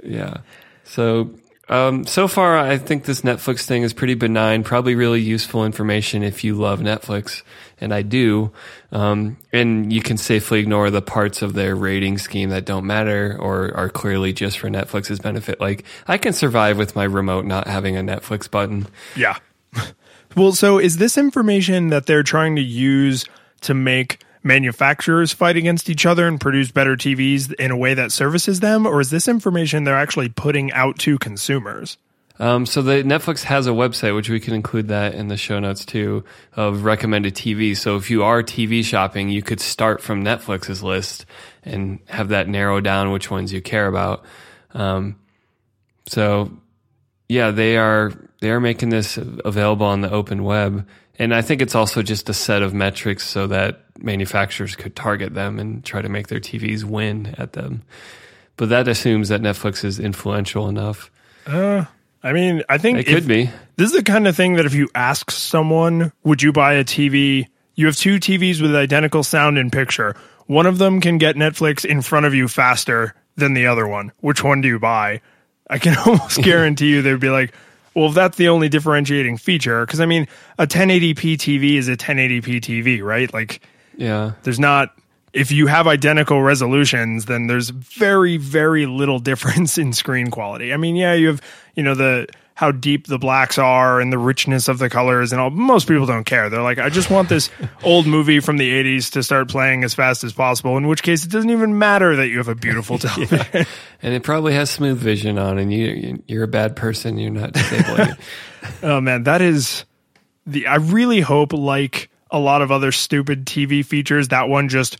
[0.02, 0.38] Yeah.
[0.86, 1.30] So
[1.70, 4.64] um, so far, I think this Netflix thing is pretty benign.
[4.64, 7.42] Probably really useful information if you love Netflix,
[7.80, 8.52] and I do.
[8.92, 13.38] Um, and you can safely ignore the parts of their rating scheme that don't matter
[13.40, 15.62] or are clearly just for Netflix's benefit.
[15.62, 18.88] Like I can survive with my remote not having a Netflix button.
[19.16, 19.38] Yeah.
[20.36, 23.26] Well, so is this information that they're trying to use
[23.62, 28.12] to make manufacturers fight against each other and produce better TVs in a way that
[28.12, 28.86] services them?
[28.86, 31.98] Or is this information they're actually putting out to consumers?
[32.40, 35.60] Um, so the Netflix has a website, which we can include that in the show
[35.60, 36.24] notes too,
[36.56, 37.78] of recommended TV.
[37.78, 41.26] So if you are TV shopping, you could start from Netflix's list
[41.64, 44.26] and have that narrow down which ones you care about.
[44.74, 45.20] Um,
[46.08, 46.52] so
[47.30, 50.88] Yeah, they are they are making this available on the open web.
[51.24, 55.34] And I think it's also just a set of metrics so that manufacturers could target
[55.34, 57.84] them and try to make their TVs win at them.
[58.58, 61.10] But that assumes that Netflix is influential enough.
[61.48, 61.86] Uh,
[62.24, 63.50] I mean, I think It could be.
[63.78, 66.84] This is the kind of thing that if you ask someone, would you buy a
[66.84, 67.48] TV?
[67.76, 70.18] You have two TVs with identical sound and picture.
[70.48, 74.12] One of them can get Netflix in front of you faster than the other one.
[74.20, 75.22] Which one do you buy?
[75.70, 77.54] I can almost guarantee you they'd be like,
[77.96, 80.28] well, if that's the only differentiating feature, because I mean,
[80.58, 83.34] a 1080p TV is a 1080p TV, right?
[83.34, 83.62] Like,
[83.98, 84.32] Yeah.
[84.44, 84.96] there's not,
[85.34, 90.74] if you have identical resolutions, then there's very, very little difference in screen quality.
[90.74, 91.42] I mean, yeah, you have,
[91.76, 95.42] you know, the, how deep the blacks are and the richness of the colors and
[95.42, 95.50] all.
[95.50, 96.50] Most people don't care.
[96.50, 97.50] They're like, I just want this
[97.84, 101.26] old movie from the 80s to start playing as fast as possible, in which case
[101.26, 103.66] it doesn't even matter that you have a beautiful television.
[104.02, 107.54] And it probably has smooth vision on and you you're a bad person, you're not
[107.54, 108.18] disabling it.
[108.82, 109.86] Oh man, that is
[110.46, 110.68] the.
[110.68, 114.98] I really hope, like a lot of other stupid TV features, that one just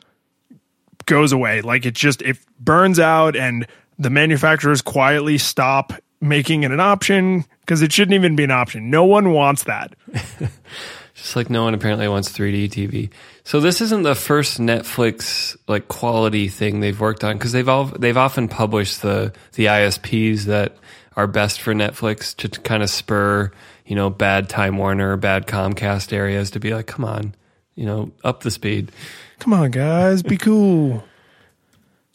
[1.06, 1.62] goes away.
[1.62, 3.68] Like it just it burns out, and
[4.00, 8.90] the manufacturers quietly stop making it an option because it shouldn't even be an option.
[8.90, 9.94] No one wants that.
[11.16, 13.10] Just like no one apparently wants 3D TV.
[13.44, 17.86] So this isn't the first Netflix like quality thing they've worked on because they've all
[17.86, 20.76] they've often published the the ISPs that
[21.16, 23.52] are best for Netflix to, kind of spur
[23.86, 27.36] you know bad Time Warner, bad Comcast areas to be like, come on,
[27.76, 28.92] you know, up the speed.
[29.40, 31.04] Come on, guys, be cool.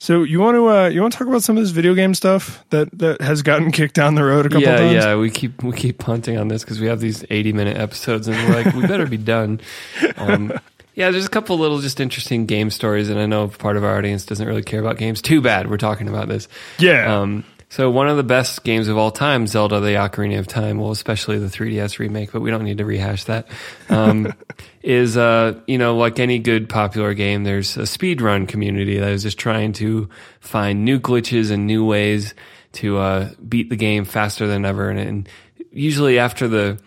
[0.01, 2.15] So you want to uh, you want to talk about some of this video game
[2.15, 4.95] stuff that that has gotten kicked down the road a couple yeah, times?
[4.95, 5.17] yeah.
[5.17, 8.37] We keep we keep punting on this because we have these eighty minute episodes, and
[8.37, 9.61] we're like, we better be done.
[10.17, 10.53] Um,
[10.95, 13.97] yeah, there's a couple little just interesting game stories, and I know part of our
[13.97, 15.23] audience doesn't really care about games.
[15.23, 16.49] Too bad we're talking about this.
[16.81, 17.21] Yeah.
[17.21, 20.79] Um, so one of the best games of all time, Zelda: The Ocarina of Time,
[20.79, 23.49] well, especially the 3DS remake, but we don't need to rehash that.
[23.91, 24.33] Um,
[24.83, 29.23] is uh, you know, like any good popular game, there's a speedrun community that is
[29.23, 30.09] just trying to
[30.41, 32.35] find new glitches and new ways
[32.73, 34.89] to uh, beat the game faster than ever.
[34.89, 35.29] And, and
[35.71, 36.81] usually after the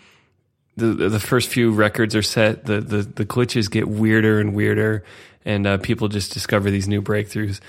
[0.77, 5.03] the the first few records are set, the the, the glitches get weirder and weirder,
[5.45, 7.59] and uh, people just discover these new breakthroughs.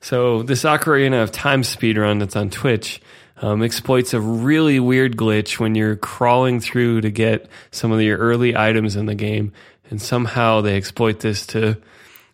[0.00, 3.00] So this Ocarina of Time speedrun that's on Twitch
[3.42, 8.18] um, exploits a really weird glitch when you're crawling through to get some of your
[8.18, 9.52] early items in the game,
[9.90, 11.76] and somehow they exploit this to,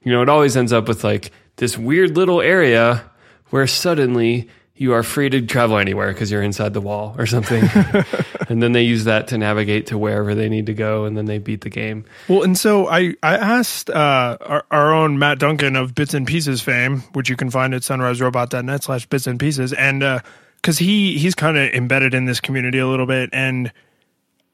[0.02, 3.08] you know, it always ends up with like this weird little area
[3.50, 7.62] where suddenly you are free to travel anywhere because you're inside the wall or something.
[8.48, 11.24] and then they use that to navigate to wherever they need to go, and then
[11.24, 12.04] they beat the game.
[12.28, 16.26] Well, and so I, I asked uh, our, our own Matt Duncan of Bits and
[16.26, 19.72] Pieces fame, which you can find at sunriserobot.net slash bits and pieces.
[19.72, 20.22] And
[20.56, 23.30] because he, he's kind of embedded in this community a little bit.
[23.32, 23.72] And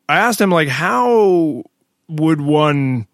[0.08, 1.64] I asked him, like, how
[2.08, 3.08] would one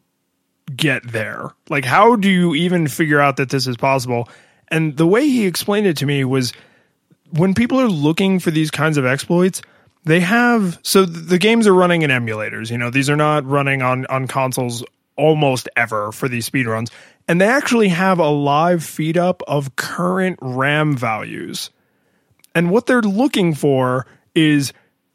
[0.75, 1.53] get there?
[1.71, 4.29] Like, how do you even figure out that this is possible?
[4.69, 6.53] And the way he explained it to me was
[7.31, 9.63] when people are looking for these kinds of exploits,
[10.05, 12.71] they have so the games are running in emulators.
[12.71, 14.85] You know, these are not running on on consoles
[15.17, 16.91] almost ever for these speedruns.
[17.27, 21.71] And they actually have a live feed up of current RAM values.
[22.55, 24.73] And what they're looking for is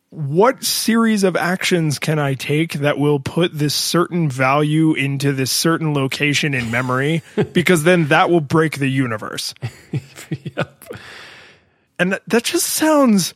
[0.10, 5.52] what series of actions can I take that will put this certain value into this
[5.52, 7.24] certain location in memory?
[7.54, 9.56] because then that will break the universe.
[10.56, 10.86] yep.
[12.04, 13.34] And that, that just sounds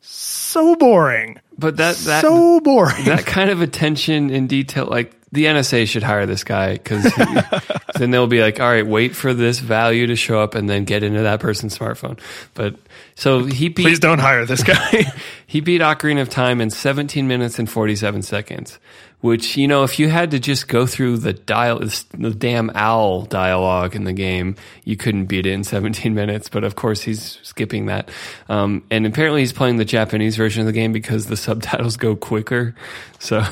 [0.00, 1.38] so boring.
[1.56, 3.04] But that that so boring.
[3.04, 7.04] that kind of attention in detail, like the NSA should hire this guy because
[7.94, 10.82] then they'll be like, all right, wait for this value to show up and then
[10.82, 12.18] get into that person's smartphone.
[12.54, 12.74] But
[13.14, 15.04] so he Please don't hire this guy.
[15.52, 18.78] he beat Ocarina of Time in 17 minutes and 47 seconds,
[19.20, 21.78] which, you know, if you had to just go through the dial,
[22.14, 26.48] the damn owl dialogue in the game, you couldn't beat it in 17 minutes.
[26.48, 28.10] But of course, he's skipping that.
[28.48, 32.16] Um, and apparently he's playing the Japanese version of the game because the subtitles go
[32.16, 32.74] quicker.
[33.18, 33.44] So,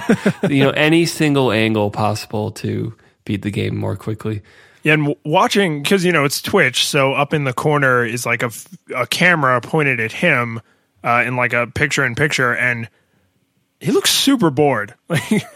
[0.50, 4.42] you know, any single angle possible to beat the game more quickly.
[4.82, 8.42] Yeah, and watching because you know it's Twitch, so up in the corner is like
[8.42, 8.50] a,
[8.94, 10.60] a camera pointed at him
[11.04, 12.88] uh, in like a picture in picture, and
[13.80, 14.94] he looks super bored.
[15.08, 15.46] Like,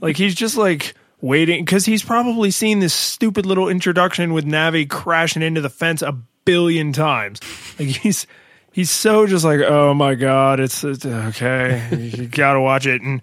[0.00, 4.88] like he's just like waiting because he's probably seen this stupid little introduction with Navi
[4.88, 6.12] crashing into the fence a
[6.44, 7.40] billion times.
[7.78, 8.26] Like he's
[8.72, 13.22] he's so just like, oh my god, it's, it's okay, you gotta watch it, and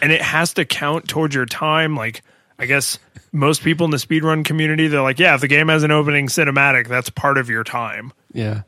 [0.00, 1.96] and it has to count towards your time.
[1.96, 2.22] Like
[2.58, 2.98] I guess
[3.32, 6.28] most people in the speedrun community, they're like, yeah, if the game has an opening
[6.28, 8.12] cinematic, that's part of your time.
[8.32, 8.62] Yeah.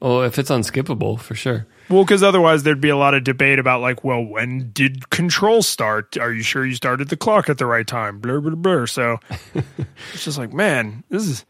[0.00, 1.66] Well, if it's unskippable, for sure.
[1.90, 5.62] Well, because otherwise there'd be a lot of debate about like, well, when did control
[5.62, 6.16] start?
[6.18, 8.18] Are you sure you started the clock at the right time?
[8.20, 8.86] Blur blur blur.
[8.86, 9.18] So
[10.12, 11.44] it's just like, man, this is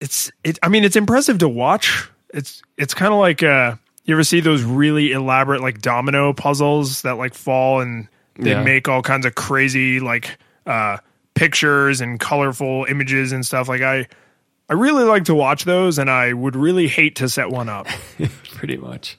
[0.00, 0.58] it's it.
[0.62, 2.08] I mean, it's impressive to watch.
[2.32, 7.02] It's it's kind of like uh, you ever see those really elaborate like domino puzzles
[7.02, 8.62] that like fall and they Yeah.
[8.64, 10.98] make all kinds of crazy like uh,
[11.34, 13.68] pictures and colorful images and stuff.
[13.68, 14.06] Like I.
[14.68, 17.86] I really like to watch those, and I would really hate to set one up.
[18.54, 19.18] Pretty much.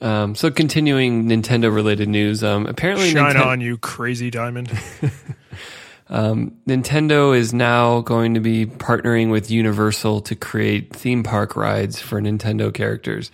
[0.00, 4.70] Um, so continuing Nintendo related news, um, apparently Shine Ninten- on, you crazy diamond.
[6.10, 12.20] Nintendo is now going to be partnering with Universal to create theme park rides for
[12.20, 13.30] Nintendo characters.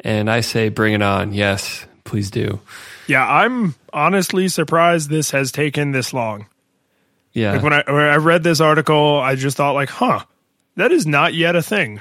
[0.00, 1.32] And I say, bring it on.
[1.32, 2.60] Yes, please do.
[3.06, 6.46] Yeah, I'm honestly surprised this has taken this long.
[7.32, 7.52] Yeah.
[7.52, 10.24] Like when I when I read this article, I just thought like, huh,
[10.76, 12.00] that is not yet a thing.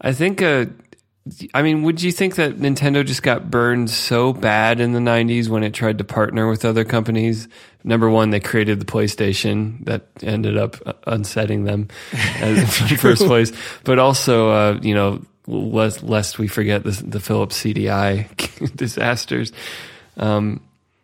[0.00, 0.66] I think, uh,
[1.54, 5.48] I mean, would you think that Nintendo just got burned so bad in the 90s
[5.48, 7.48] when it tried to partner with other companies?
[7.82, 11.88] Number one, they created the PlayStation that ended up uh, unsetting them
[12.40, 13.52] in the first place.
[13.84, 19.52] But also, uh, you know, lest, lest we forget the, the Philips CDI disasters.
[20.16, 20.60] Um,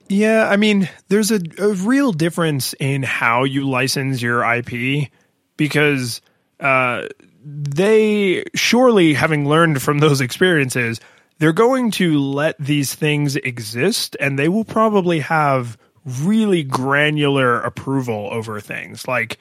[0.08, 5.08] Yeah, I mean, there's a, a real difference in how you license your IP
[5.56, 6.20] because
[6.60, 7.08] uh,
[7.44, 11.00] they surely, having learned from those experiences,
[11.38, 18.28] they're going to let these things exist and they will probably have really granular approval
[18.30, 19.38] over things like,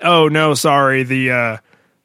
[0.00, 1.30] oh, no, sorry, the.
[1.30, 1.56] Uh,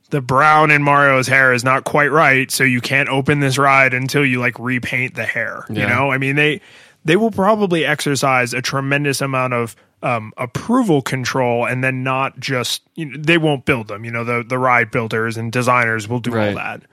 [0.10, 3.93] the brown in Mario's hair is not quite right, so you can't open this ride
[3.93, 5.66] until you like repaint the hair.
[5.70, 6.62] You know, I mean they
[7.08, 12.84] they will probably exercise a tremendous amount of um, approval control, and then not just
[12.95, 14.05] you know, they won't build them.
[14.05, 16.84] You know, the the ride builders and designers will do all that.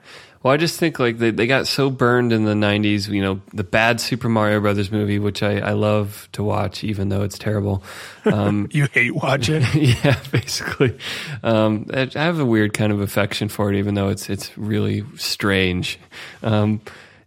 [0.41, 3.09] Well, I just think like they, they got so burned in the '90s.
[3.09, 7.09] You know, the bad Super Mario Brothers movie, which I, I love to watch, even
[7.09, 7.83] though it's terrible.
[8.25, 9.63] Um, You hate watching.
[9.73, 10.97] yeah, basically,
[11.43, 14.57] um, I I have a weird kind of affection for it, even though it's it's
[14.57, 15.99] really strange.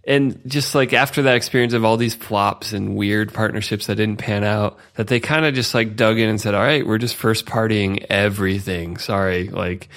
[0.09, 4.17] And just like after that experience of all these flops and weird partnerships that didn't
[4.17, 6.99] pan out, that they kind of just like dug in and said, "All right, we're
[6.99, 9.89] just first partying everything." Sorry, like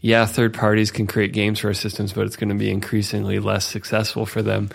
[0.00, 3.40] yeah, third parties can create games for our systems, but it's going to be increasingly
[3.40, 4.70] less successful for them.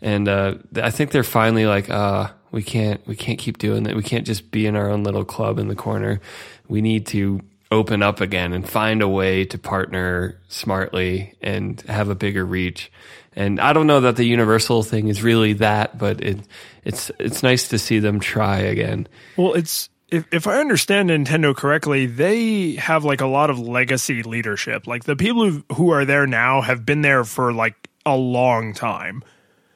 [0.00, 3.96] And uh, I think they're finally like, uh, we can't, we can't keep doing that.
[3.96, 6.20] We can't just be in our own little club in the corner.
[6.68, 7.40] We need to
[7.70, 12.90] open up again and find a way to partner smartly and have a bigger reach.
[13.38, 16.40] And I don't know that the universal thing is really that, but it,
[16.84, 19.06] it's it's nice to see them try again.
[19.36, 24.24] Well, it's if if I understand Nintendo correctly, they have like a lot of legacy
[24.24, 24.88] leadership.
[24.88, 28.72] Like the people who who are there now have been there for like a long
[28.74, 29.22] time.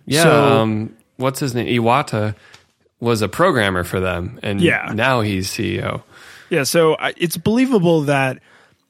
[0.06, 0.24] Yeah.
[0.24, 1.68] So- um, what's his name?
[1.68, 2.34] Iwata
[2.98, 4.90] was a programmer for them, and Yeah.
[4.92, 6.02] now he's CEO.
[6.50, 8.40] Yeah, so it's believable that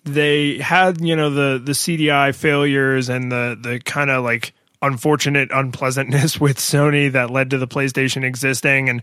[0.05, 5.49] they had you know the the CDI failures and the the kind of like unfortunate
[5.53, 8.89] unpleasantness with Sony that led to the PlayStation existing.
[8.89, 9.03] And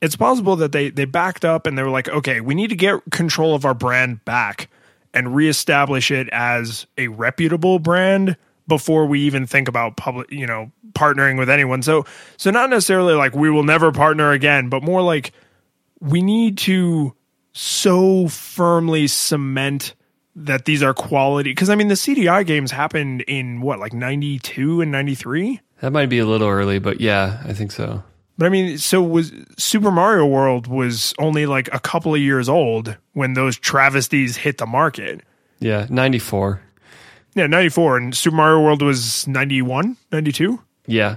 [0.00, 2.76] it's possible that they they backed up and they were like okay we need to
[2.76, 4.68] get control of our brand back
[5.14, 8.36] and reestablish it as a reputable brand
[8.68, 11.82] before we even think about public you know partnering with anyone.
[11.82, 12.04] So
[12.36, 15.32] so not necessarily like we will never partner again but more like
[16.00, 17.14] we need to
[17.52, 19.94] so firmly cement
[20.38, 24.80] that these are quality because I mean the CDI games happened in what like 92
[24.82, 28.02] and 93 That might be a little early, but yeah, I think so.
[28.38, 32.48] but I mean so was Super Mario World was only like a couple of years
[32.48, 35.22] old when those travesties hit the market
[35.58, 36.60] Yeah, ninety four.
[37.34, 41.16] yeah 94 and Super Mario World was 91 92 Yeah,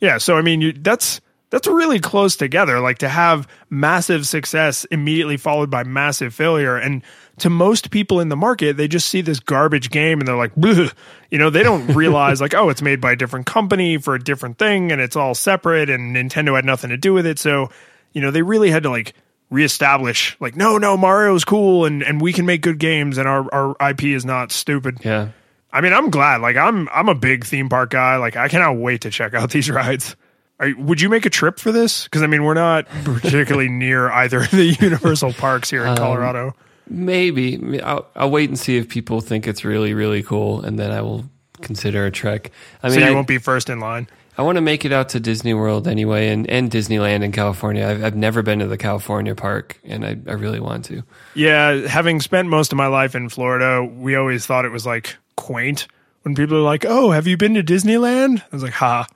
[0.00, 2.78] Yeah, so I mean, you, that's that's really close together.
[2.78, 7.02] Like to have massive success immediately followed by massive failure, and
[7.40, 10.54] to most people in the market, they just see this garbage game and they're like,
[10.54, 10.92] "Bleh."
[11.30, 14.20] you know, they don't realize like, oh, it's made by a different company for a
[14.22, 17.38] different thing, and it's all separate, and Nintendo had nothing to do with it.
[17.38, 17.70] So,
[18.12, 19.14] you know, they really had to like
[19.48, 23.46] reestablish, like, no, no, Mario's cool, and and we can make good games, and our
[23.52, 24.98] our IP is not stupid.
[25.04, 25.28] yeah.
[25.72, 26.40] I mean, I'm glad.
[26.40, 28.16] Like, I'm I'm a big theme park guy.
[28.16, 30.16] Like, I cannot wait to check out these rides.
[30.58, 32.04] Are, would you make a trip for this?
[32.04, 35.96] Because I mean, we're not particularly near either of the Universal parks here in um,
[35.96, 36.54] Colorado.
[36.90, 40.90] Maybe I'll, I'll wait and see if people think it's really really cool, and then
[40.90, 41.24] I will
[41.62, 42.50] consider a trek.
[42.82, 44.08] I So mean, you I, won't be first in line.
[44.36, 47.86] I want to make it out to Disney World anyway, and, and Disneyland in California.
[47.86, 51.02] I've, I've never been to the California park, and I, I really want to.
[51.34, 55.16] Yeah, having spent most of my life in Florida, we always thought it was like
[55.36, 55.86] quaint
[56.22, 59.06] when people are like, "Oh, have you been to Disneyland?" I was like, "Ha,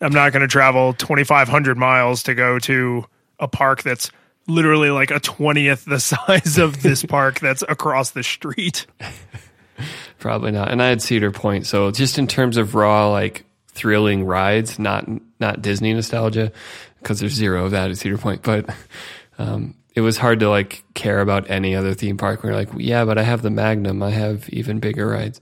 [0.00, 3.04] I'm not going to travel 2,500 miles to go to
[3.40, 4.10] a park that's
[4.48, 8.86] literally like a twentieth the size of this park that's across the street."
[10.18, 10.72] Probably not.
[10.72, 15.06] And I had Cedar Point, so just in terms of raw like thrilling rides, not
[15.38, 16.50] not Disney nostalgia,
[17.00, 18.42] because there's zero of that at Cedar Point.
[18.42, 18.68] But
[19.38, 22.42] um, it was hard to like care about any other theme park.
[22.42, 24.02] We're like, yeah, but I have the Magnum.
[24.02, 25.40] I have even bigger rides.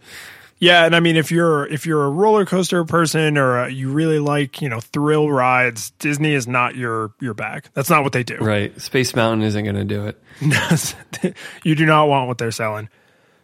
[0.59, 3.91] Yeah, and I mean, if you're if you're a roller coaster person or uh, you
[3.91, 7.69] really like you know thrill rides, Disney is not your your bag.
[7.75, 8.37] That's not what they do.
[8.39, 11.35] Right, Space Mountain isn't going to do it.
[11.65, 12.89] you do not want what they're selling.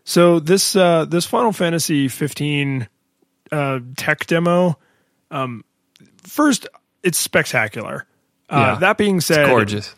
[0.05, 2.89] So this uh, this Final Fantasy 15
[3.53, 4.79] uh, tech demo,
[5.31, 5.65] um,
[6.23, 6.67] first
[7.03, 8.07] it's spectacular.
[8.49, 8.75] Uh, Yeah.
[8.81, 9.95] that being said, gorgeous.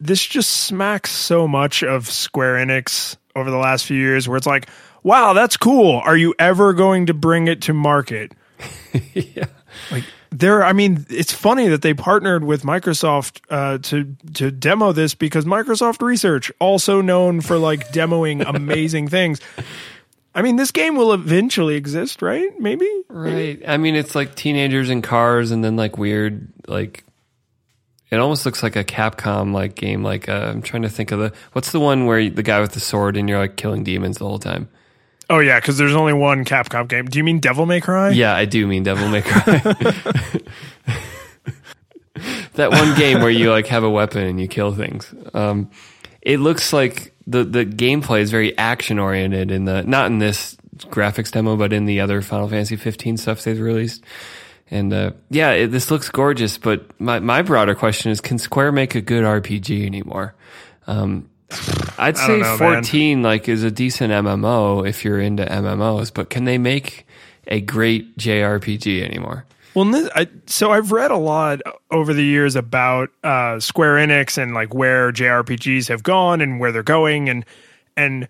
[0.00, 4.46] this just smacks so much of Square Enix over the last few years, where it's
[4.46, 4.68] like,
[5.04, 6.00] wow, that's cool.
[6.04, 8.32] Are you ever going to bring it to market?
[9.14, 9.46] yeah.
[9.92, 14.90] Like there, I mean, it's funny that they partnered with Microsoft uh, to to demo
[14.90, 19.40] this because Microsoft Research, also known for like demoing amazing things.
[20.34, 22.58] I mean, this game will eventually exist, right?
[22.58, 22.90] Maybe.
[23.08, 23.62] Right.
[23.68, 27.04] I mean, it's like teenagers in cars, and then like weird, like
[28.10, 30.02] it almost looks like a Capcom like game.
[30.02, 32.72] Like uh, I'm trying to think of the what's the one where the guy with
[32.72, 34.68] the sword and you're like killing demons the whole time.
[35.30, 37.06] Oh yeah, because there's only one Capcom game.
[37.06, 38.10] Do you mean Devil May Cry?
[38.10, 39.58] Yeah, I do mean Devil May Cry.
[42.54, 45.14] that one game where you like have a weapon and you kill things.
[45.32, 45.70] Um,
[46.20, 50.56] it looks like the the gameplay is very action oriented in the not in this
[50.78, 54.04] graphics demo, but in the other Final Fantasy 15 stuff they've released.
[54.70, 56.58] And uh, yeah, it, this looks gorgeous.
[56.58, 60.34] But my my broader question is, can Square make a good RPG anymore?
[60.86, 61.30] Um,
[61.98, 62.82] I'd say know, man.
[62.82, 67.06] 14 like is a decent MMO if you're into MMOs, but can they make
[67.46, 69.44] a great JRPG anymore?
[69.74, 74.54] Well, I, so I've read a lot over the years about uh, Square Enix and
[74.54, 77.44] like where JRPGs have gone and where they're going, and
[77.96, 78.28] and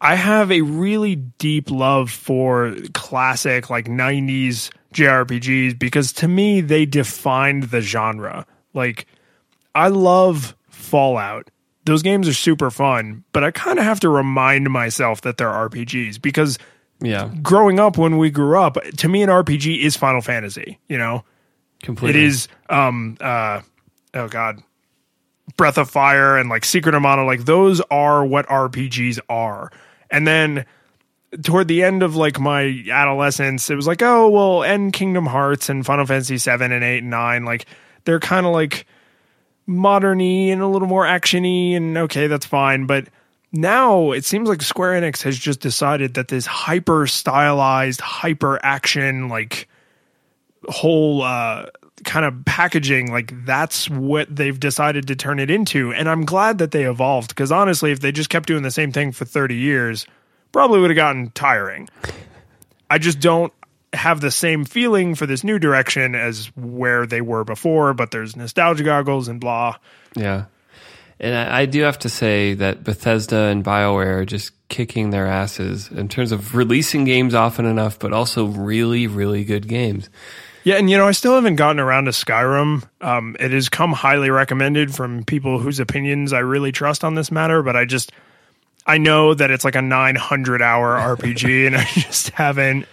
[0.00, 6.86] I have a really deep love for classic like '90s JRPGs because to me they
[6.86, 8.46] defined the genre.
[8.72, 9.06] Like
[9.74, 11.50] I love Fallout.
[11.84, 15.48] Those games are super fun, but I kind of have to remind myself that they're
[15.48, 16.58] RPGs because
[17.00, 20.98] Yeah, growing up when we grew up, to me an RPG is Final Fantasy, you
[20.98, 21.24] know.
[21.82, 22.24] It completely.
[22.24, 23.62] is um uh
[24.14, 24.62] oh god.
[25.56, 29.72] Breath of Fire and like Secret of Mana, like those are what RPGs are.
[30.10, 30.64] And then
[31.42, 35.68] toward the end of like my adolescence, it was like, oh well, end Kingdom Hearts
[35.68, 37.66] and Final Fantasy seven and eight and nine, like
[38.04, 38.86] they're kind of like
[39.68, 42.86] moderny and a little more actiony and okay, that's fine.
[42.86, 43.08] But
[43.52, 49.28] now it seems like Square Enix has just decided that this hyper stylized, hyper action,
[49.28, 49.68] like
[50.68, 51.66] whole uh
[52.04, 56.58] kind of packaging like that's what they've decided to turn it into and i'm glad
[56.58, 59.54] that they evolved because honestly if they just kept doing the same thing for 30
[59.54, 60.06] years
[60.52, 61.88] probably would have gotten tiring
[62.88, 63.52] i just don't
[63.92, 68.36] have the same feeling for this new direction as where they were before but there's
[68.36, 69.76] nostalgia goggles and blah
[70.16, 70.44] Yeah.
[71.20, 75.26] And I, I do have to say that Bethesda and BioWare are just kicking their
[75.26, 80.08] asses in terms of releasing games often enough, but also really, really good games.
[80.64, 82.88] Yeah, and you know, I still haven't gotten around to Skyrim.
[83.00, 87.30] Um, it has come highly recommended from people whose opinions I really trust on this
[87.30, 88.12] matter, but I just
[88.86, 92.86] I know that it's like a 900 hour RPG, and I just haven't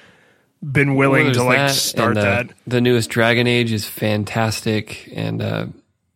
[0.64, 2.50] been willing Well, to like that, start and, uh, that.
[2.66, 5.66] The newest Dragon Age is fantastic, and uh,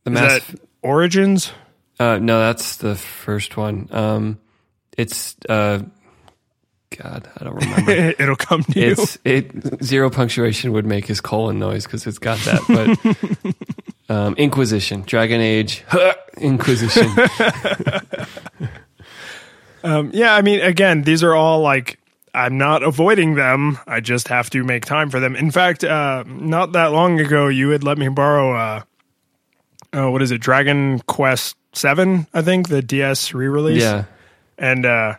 [0.04, 0.46] the Is Mass.
[0.48, 1.52] that Origins?
[2.00, 3.88] uh, no, that's the first one.
[3.92, 4.39] Um,
[4.98, 5.84] it's uh,
[6.98, 7.92] God, I don't remember.
[8.20, 8.92] It'll come to you.
[8.92, 13.56] it's it zero punctuation would make his colon noise because it's got that.
[14.10, 15.84] But um, Inquisition, Dragon Age,
[16.38, 17.10] Inquisition.
[19.84, 21.98] Um, yeah, I mean, again, these are all like
[22.34, 23.77] I'm not avoiding them.
[23.88, 25.36] I just have to make time for them.
[25.36, 28.55] In fact, uh, not that long ago, you had let me borrow.
[28.55, 28.84] Uh,
[29.93, 30.39] oh, what is it?
[30.39, 33.82] Dragon Quest Seven, I think the DS re-release.
[33.82, 34.05] yeah,
[34.57, 35.15] and uh,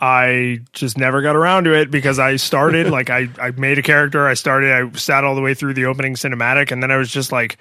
[0.00, 3.82] I just never got around to it because I started like I I made a
[3.82, 4.26] character.
[4.26, 4.72] I started.
[4.72, 7.58] I sat all the way through the opening cinematic, and then I was just like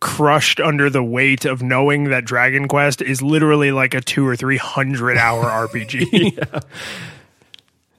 [0.00, 4.34] crushed under the weight of knowing that Dragon Quest is literally like a two or
[4.36, 6.64] three hundred hour RPG.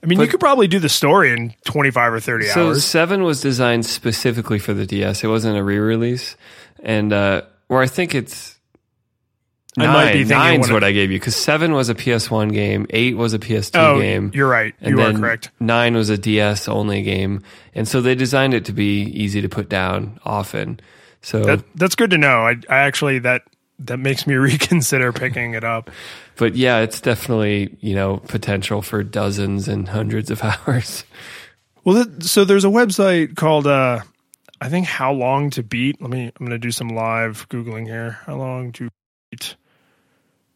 [0.04, 2.84] I mean, you could probably do the story in twenty five or thirty So hours.
[2.84, 5.24] seven was designed specifically for the DS.
[5.24, 6.36] It wasn't a re-release,
[6.84, 8.60] and uh, where I think it's
[9.78, 12.54] I Nine, might be thinking nine's what I gave you because seven was a PS1
[12.54, 14.30] game, eight was a PS2 Oh, game.
[14.34, 14.76] you're right.
[14.82, 15.50] and You are then correct.
[15.60, 17.42] Nine was a DS only game,
[17.74, 20.80] and so they designed it to be easy to put down often.
[21.22, 22.46] So, That, that's good to know.
[22.46, 23.44] I, I actually that
[23.80, 25.90] that makes me reconsider picking it up.
[26.38, 31.04] But yeah, it's definitely you know potential for dozens and hundreds of hours.
[31.84, 34.00] Well, so there's a website called uh,
[34.62, 36.02] I think How Long to Beat.
[36.02, 36.28] Let me.
[36.28, 38.20] I'm going to do some live googling here.
[38.26, 38.90] How long to
[39.32, 39.56] beat?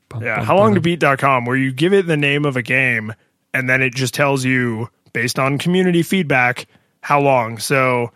[0.10, 0.84] Bum, Yeah, bum, how long to bum.
[0.84, 3.14] beat.com where you give it the name of a game
[3.54, 6.68] and then it just tells you based on community feedback
[7.02, 7.58] how long.
[7.58, 8.12] So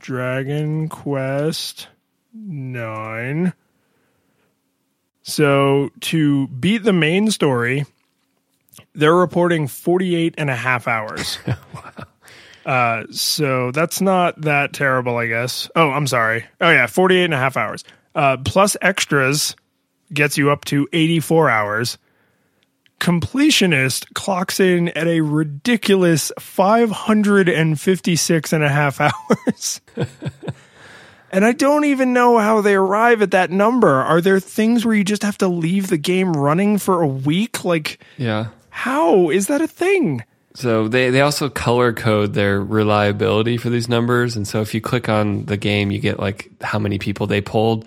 [0.00, 1.88] Dragon Quest
[2.34, 3.54] 9
[5.24, 7.84] So to beat the main story,
[8.94, 11.38] they're reporting 48 and a half hours.
[12.66, 15.68] Uh, so that's not that terrible, I guess.
[15.76, 16.46] Oh, I'm sorry.
[16.62, 17.84] Oh, yeah, 48 and a half hours.
[18.14, 19.54] Uh, plus extras
[20.14, 21.98] gets you up to 84 hours.
[23.00, 28.98] Completionist clocks in at a ridiculous 556 and a half
[29.46, 29.82] hours.
[31.34, 33.88] and I don't even know how they arrive at that number.
[33.90, 37.64] Are there things where you just have to leave the game running for a week?
[37.64, 38.46] Like, Yeah.
[38.70, 40.24] how is that a thing?
[40.54, 44.36] So they, they also color code their reliability for these numbers.
[44.36, 47.40] And so if you click on the game, you get like how many people they
[47.40, 47.84] pulled.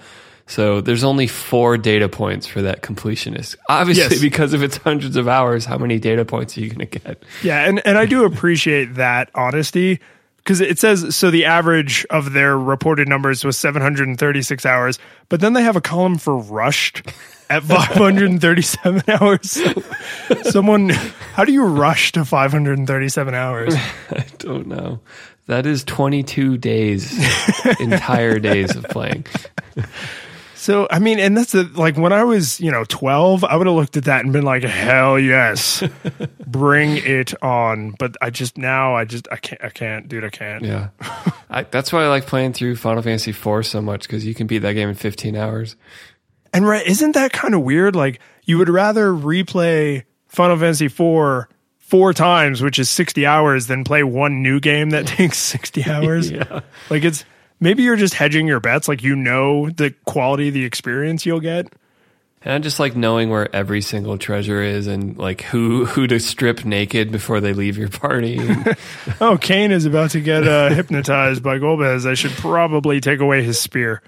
[0.47, 3.55] So there's only four data points for that completionist.
[3.69, 4.21] Obviously, Yes.
[4.21, 7.23] because if it's hundreds of hours, how many data points are you going to get?
[7.43, 9.99] Yeah, and, and I do appreciate that honesty
[10.47, 15.51] because it says so the average of their reported numbers was 736 hours, but then
[15.51, 17.05] they have a column for rushed
[17.49, 19.61] at 537 hours.
[20.43, 23.75] Someone, how do you rush to 537 hours?
[24.09, 25.01] I don't know.
[25.47, 27.13] That is 22 days,
[27.81, 29.25] entire days of playing.
[30.57, 33.67] So, I mean, and that's the, like when I was, you know, 12, I would
[33.67, 35.83] have looked at that and been like, hell yes,
[36.47, 37.91] bring it on.
[37.99, 40.63] But I just, now I just, I can't, I can't, dude, I can't.
[40.63, 40.89] Yeah.
[41.49, 44.47] I, that's why I like playing through Final Fantasy IV so much because you can
[44.47, 45.75] beat that game in 15 hours.
[46.53, 47.95] And right, isn't that kind of weird?
[47.95, 51.45] Like you would rather replay Final Fantasy IV
[51.77, 56.31] four times, which is 60 hours, than play one new game that takes 60 hours.
[56.31, 56.61] Yeah.
[56.89, 57.25] Like it's
[57.59, 58.87] maybe you're just hedging your bets.
[58.87, 61.71] Like you know the quality of the experience you'll get.
[62.43, 66.19] And I just like knowing where every single treasure is and like who who to
[66.19, 68.39] strip naked before they leave your party.
[69.19, 72.05] Oh, Kain is about to get uh, hypnotized by Golbez.
[72.05, 74.03] I should probably take away his spear.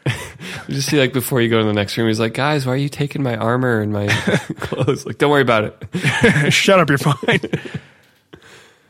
[0.67, 2.73] you just see like before you go to the next room, he's like, "Guys, why
[2.73, 4.07] are you taking my armor and my
[4.59, 6.51] clothes?" Like, don't worry about it.
[6.53, 7.39] Shut up, you're fine.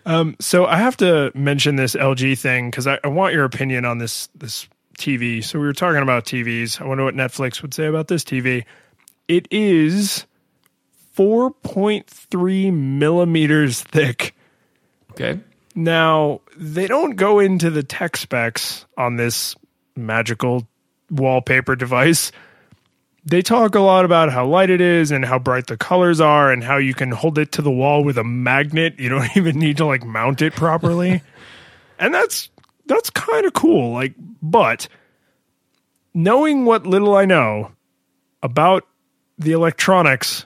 [0.09, 3.85] Um, so I have to mention this LG thing because I, I want your opinion
[3.85, 5.43] on this this TV.
[5.43, 6.81] So we were talking about TVs.
[6.81, 8.65] I wonder what Netflix would say about this TV.
[9.27, 10.25] It is
[11.15, 14.35] 4.3 millimeters thick.
[15.11, 15.39] Okay.
[15.75, 19.55] Now, they don't go into the tech specs on this
[19.95, 20.67] magical
[21.11, 22.31] wallpaper device.
[23.29, 26.51] They talk a lot about how light it is and how bright the colors are
[26.51, 28.95] and how you can hold it to the wall with a magnet.
[28.97, 31.21] You don't even need to like mount it properly.
[31.99, 32.49] and that's
[32.87, 33.93] that's kind of cool.
[33.93, 34.87] Like but
[36.13, 37.71] knowing what little I know
[38.41, 38.87] about
[39.37, 40.45] the electronics,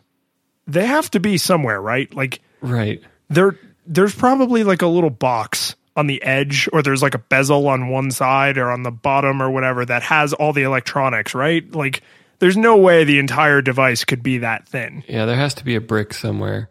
[0.68, 2.14] they have to be somewhere, right?
[2.14, 3.02] Like Right.
[3.30, 7.68] there there's probably like a little box on the edge or there's like a bezel
[7.68, 11.70] on one side or on the bottom or whatever that has all the electronics, right?
[11.74, 12.02] Like
[12.44, 15.02] there's no way the entire device could be that thin.
[15.08, 16.70] Yeah, there has to be a brick somewhere.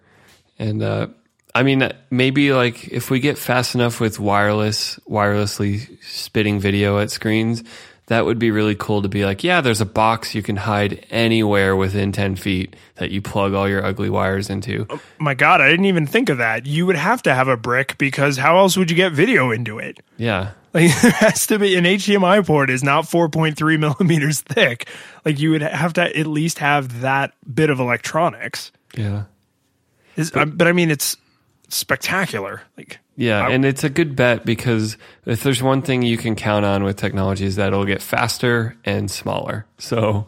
[0.58, 1.06] And uh
[1.54, 7.10] I mean maybe like if we get fast enough with wireless wirelessly spitting video at
[7.10, 7.64] screens,
[8.08, 11.06] that would be really cool to be like, yeah, there's a box you can hide
[11.08, 14.84] anywhere within 10 feet that you plug all your ugly wires into.
[14.90, 16.66] Oh my god, I didn't even think of that.
[16.66, 19.78] You would have to have a brick because how else would you get video into
[19.78, 20.00] it?
[20.18, 20.50] Yeah.
[20.74, 24.88] Like there has to be an HDMI port is not 4.3 millimeters thick.
[25.24, 28.72] Like you would have to at least have that bit of electronics.
[28.96, 29.24] Yeah.
[30.16, 31.16] Is, but, but I mean, it's
[31.68, 32.62] spectacular.
[32.76, 36.64] Like Yeah, and it's a good bet because if there's one thing you can count
[36.64, 39.66] on with technology is that it'll get faster and smaller.
[39.78, 40.26] So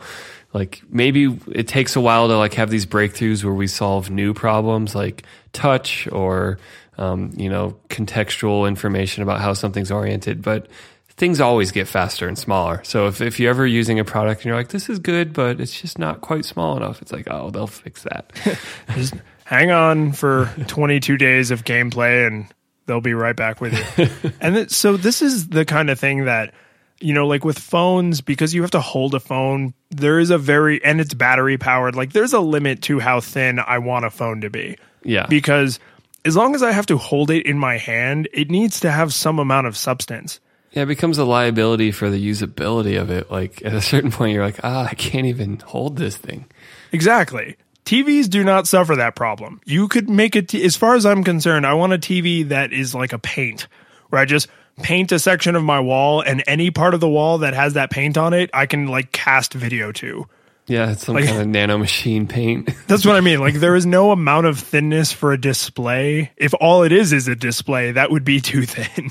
[0.54, 4.32] like maybe it takes a while to like have these breakthroughs where we solve new
[4.32, 6.58] problems like touch or
[6.98, 10.68] um, you know contextual information about how something's oriented, but
[11.16, 12.82] things always get faster and smaller.
[12.84, 15.60] So if, if you're ever using a product and you're like, this is good, but
[15.60, 18.32] it's just not quite small enough, it's like, oh, they'll fix that.
[18.94, 19.14] just
[19.44, 22.52] hang on for 22 days of gameplay and
[22.86, 24.32] they'll be right back with you.
[24.40, 26.52] and th- so this is the kind of thing that
[27.00, 30.38] you know, like with phones, because you have to hold a phone, there is a
[30.38, 34.10] very, and it's battery powered, like there's a limit to how thin I want a
[34.10, 34.78] phone to be.
[35.02, 35.26] Yeah.
[35.26, 35.80] Because
[36.24, 39.12] as long as I have to hold it in my hand, it needs to have
[39.12, 40.40] some amount of substance.
[40.72, 43.30] Yeah, it becomes a liability for the usability of it.
[43.30, 46.46] Like at a certain point, you're like, ah, I can't even hold this thing.
[46.90, 47.56] Exactly.
[47.84, 49.60] TVs do not suffer that problem.
[49.66, 52.94] You could make it, as far as I'm concerned, I want a TV that is
[52.94, 53.68] like a paint,
[54.08, 54.48] where I just
[54.82, 57.90] paint a section of my wall and any part of the wall that has that
[57.90, 60.26] paint on it, I can like cast video to.
[60.66, 62.70] Yeah, it's some Like- kind of nano machine paint.
[62.86, 63.40] That's what I mean.
[63.40, 66.30] Like there is no amount of thinness for a display.
[66.36, 69.10] If all it is is a display, that would be too thin.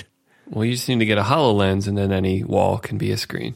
[0.50, 3.18] well, you just need to get a HoloLens, and then any wall can be a
[3.18, 3.56] screen.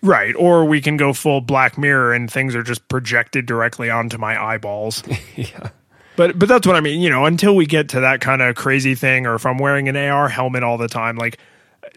[0.00, 0.34] Right.
[0.36, 4.40] Or we can go full black mirror and things are just projected directly onto my
[4.40, 5.02] eyeballs.
[5.36, 5.70] yeah.
[6.16, 8.54] But but that's what I mean, you know, until we get to that kind of
[8.56, 11.38] crazy thing or if I'm wearing an AR helmet all the time, like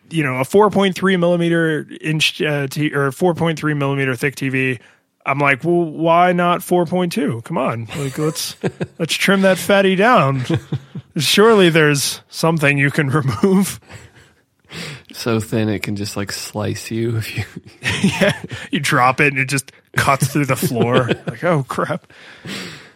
[0.10, 4.80] you know, a 4.3 millimeter inch uh, t- or 4.3 millimeter thick TV,
[5.26, 7.44] I'm like, well, why not 4.2?
[7.44, 8.56] Come on, like let's
[9.00, 10.44] let's trim that fatty down.
[11.18, 13.80] Surely there's something you can remove.
[15.12, 17.44] So thin it can just like slice you if you.
[18.22, 18.42] yeah,
[18.72, 21.08] you drop it and it just cuts through the floor.
[21.28, 22.08] like, oh crap!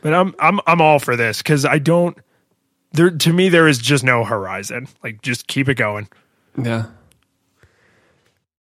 [0.01, 2.17] But I'm I'm I'm all for this because I don't.
[2.93, 4.87] There to me there is just no horizon.
[5.03, 6.07] Like, just keep it going.
[6.57, 6.85] Yeah.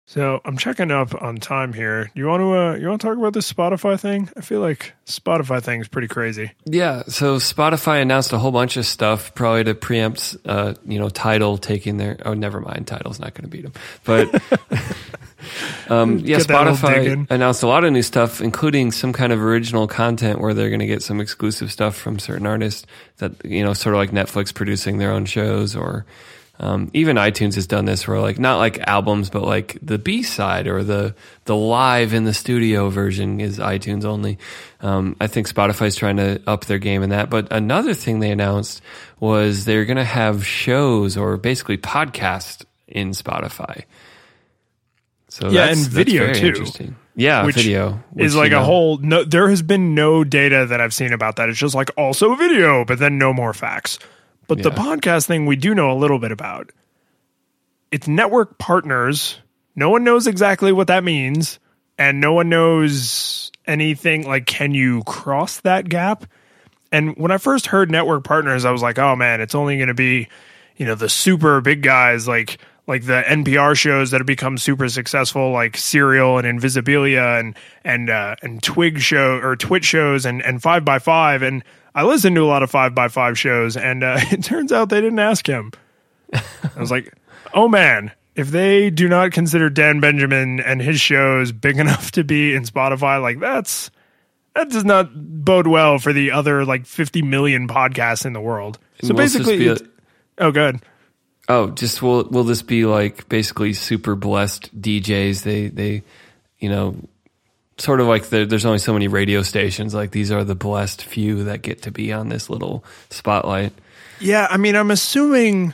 [0.10, 2.06] So I'm checking up on time here.
[2.06, 4.28] Do you want to uh, you want to talk about this Spotify thing?
[4.36, 6.50] I feel like Spotify thing is pretty crazy.
[6.66, 11.10] Yeah, so Spotify announced a whole bunch of stuff, probably to preempt, uh, you know,
[11.10, 12.18] Tidal taking their.
[12.26, 13.74] Oh, never mind, Tidal's not going to beat them.
[14.04, 14.34] But
[15.92, 19.14] um, yeah, Get that little dig Spotify announced a lot of new stuff, including some
[19.14, 22.88] kind of original content where they're going to get some exclusive stuff from certain artists
[23.18, 26.08] that you know, sort of like Netflix producing their own shows or.
[26.62, 30.24] Um, even iTunes has done this, where like not like albums, but like the B
[30.24, 34.40] side or the the live in the studio version is iTunes only.
[34.82, 37.30] Um, I think Spotify's trying to up their game in that.
[37.30, 38.82] But another thing they announced
[39.22, 43.86] was they're going to have shows or basically podcast in Spotify.
[45.30, 46.48] So Yeah, that's, and video, very too.
[46.48, 46.96] Interesting.
[47.16, 48.98] Yeah, Which video is like you a whole.
[48.98, 51.50] No, there has been no data that I've seen about that.
[51.50, 54.00] It's just like also video, but then no more facts.
[54.50, 54.76] But the Yeah.
[54.76, 56.72] podcast thing we do know a little bit about.
[57.92, 59.40] It's network partners.
[59.76, 61.60] No one knows exactly what that means,
[61.98, 66.26] and no one knows anything like can you cross that gap?
[66.92, 69.88] And when I first heard network partners, I was like, oh man, it's only going
[69.90, 70.28] to be,
[70.76, 74.90] you know, the super big guys like like the NPR shows that have become super
[74.90, 80.42] successful, like Serial and Invisibilia and and uh, and Twig show or TWiT shows and
[80.42, 81.44] and Five by Five.
[81.44, 81.64] And
[81.96, 84.90] I listened to a lot of Five by Five shows, and uh, it turns out
[84.90, 85.72] they didn't ask him.
[86.34, 87.14] I was like,
[87.54, 88.12] oh man.
[88.36, 92.64] If they do not consider Dan Benjamin and his shows big enough to be in
[92.64, 93.92] Spotify, like that's
[94.56, 98.80] that does not bode well for the other like 50 million podcasts in the world.
[99.02, 99.78] So Will basically, a-
[100.38, 100.82] oh, good.
[101.48, 105.44] Oh, just will will this be like basically super blessed DJs?
[105.44, 106.04] They they,
[106.60, 106.96] you know,
[107.80, 109.94] sort of like the, there's only so many radio stations.
[109.94, 113.74] Like these are the blessed few that get to be on this little spotlight.
[114.20, 115.74] Yeah, I mean, I'm assuming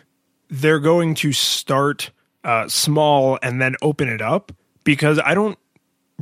[0.49, 2.11] they're going to start
[2.43, 4.51] uh, small and then open it up
[4.83, 5.57] because I don't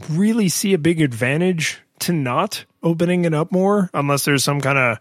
[0.10, 4.78] really see a big advantage to not opening it up more unless there's some kind
[4.78, 5.00] of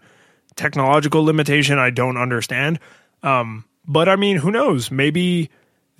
[0.55, 2.79] technological limitation I don't understand.
[3.23, 4.91] Um, but I mean, who knows?
[4.91, 5.49] Maybe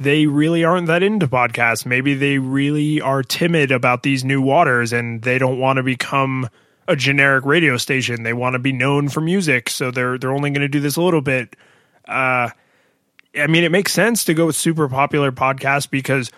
[0.04, 1.86] they really aren't that into podcasts.
[1.86, 6.50] Maybe they really are timid about these new waters and they don't want to become
[6.88, 8.24] a generic radio station.
[8.24, 10.98] They want to be known for music, so they're they're only going to do this
[10.98, 11.56] a little bit.
[12.08, 12.50] Uh,
[13.36, 16.30] I mean, it makes sense to go with super popular podcasts because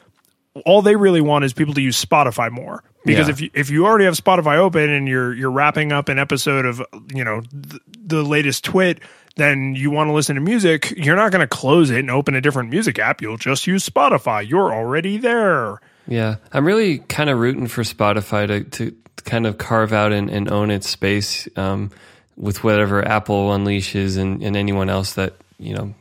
[0.66, 2.84] all they really want is people to use Spotify more.
[3.04, 3.34] Because Yeah.
[3.34, 6.66] if you, if you already have Spotify open and you're you're wrapping up an episode
[6.66, 6.82] of
[7.14, 9.00] you know th- the latest twit,
[9.36, 10.94] then you want to listen to music.
[10.96, 13.22] You're not going to close it and open a different music app.
[13.22, 14.48] You'll just use Spotify.
[14.48, 15.82] You're already there.
[16.08, 20.30] Yeah, I'm really kind of rooting for Spotify to to kind of carve out and,
[20.30, 21.92] and own its space um,
[22.38, 25.94] with whatever Apple unleashes and, and anyone else that you know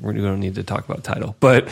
[0.00, 1.68] we don't need to talk about Tidal, but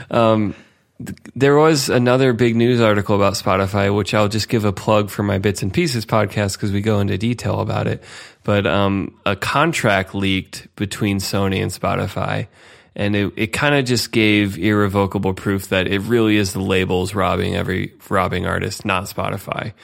[0.10, 0.54] um,
[1.00, 5.22] there was another big news article about Spotify, which I'll just give a plug for
[5.22, 8.02] my bits and pieces podcast because we go into detail about it.
[8.42, 12.48] But um, a contract leaked between Sony and Spotify.
[12.96, 17.14] And it, it kind of just gave irrevocable proof that it really is the labels
[17.14, 19.74] robbing every robbing artist, not Spotify.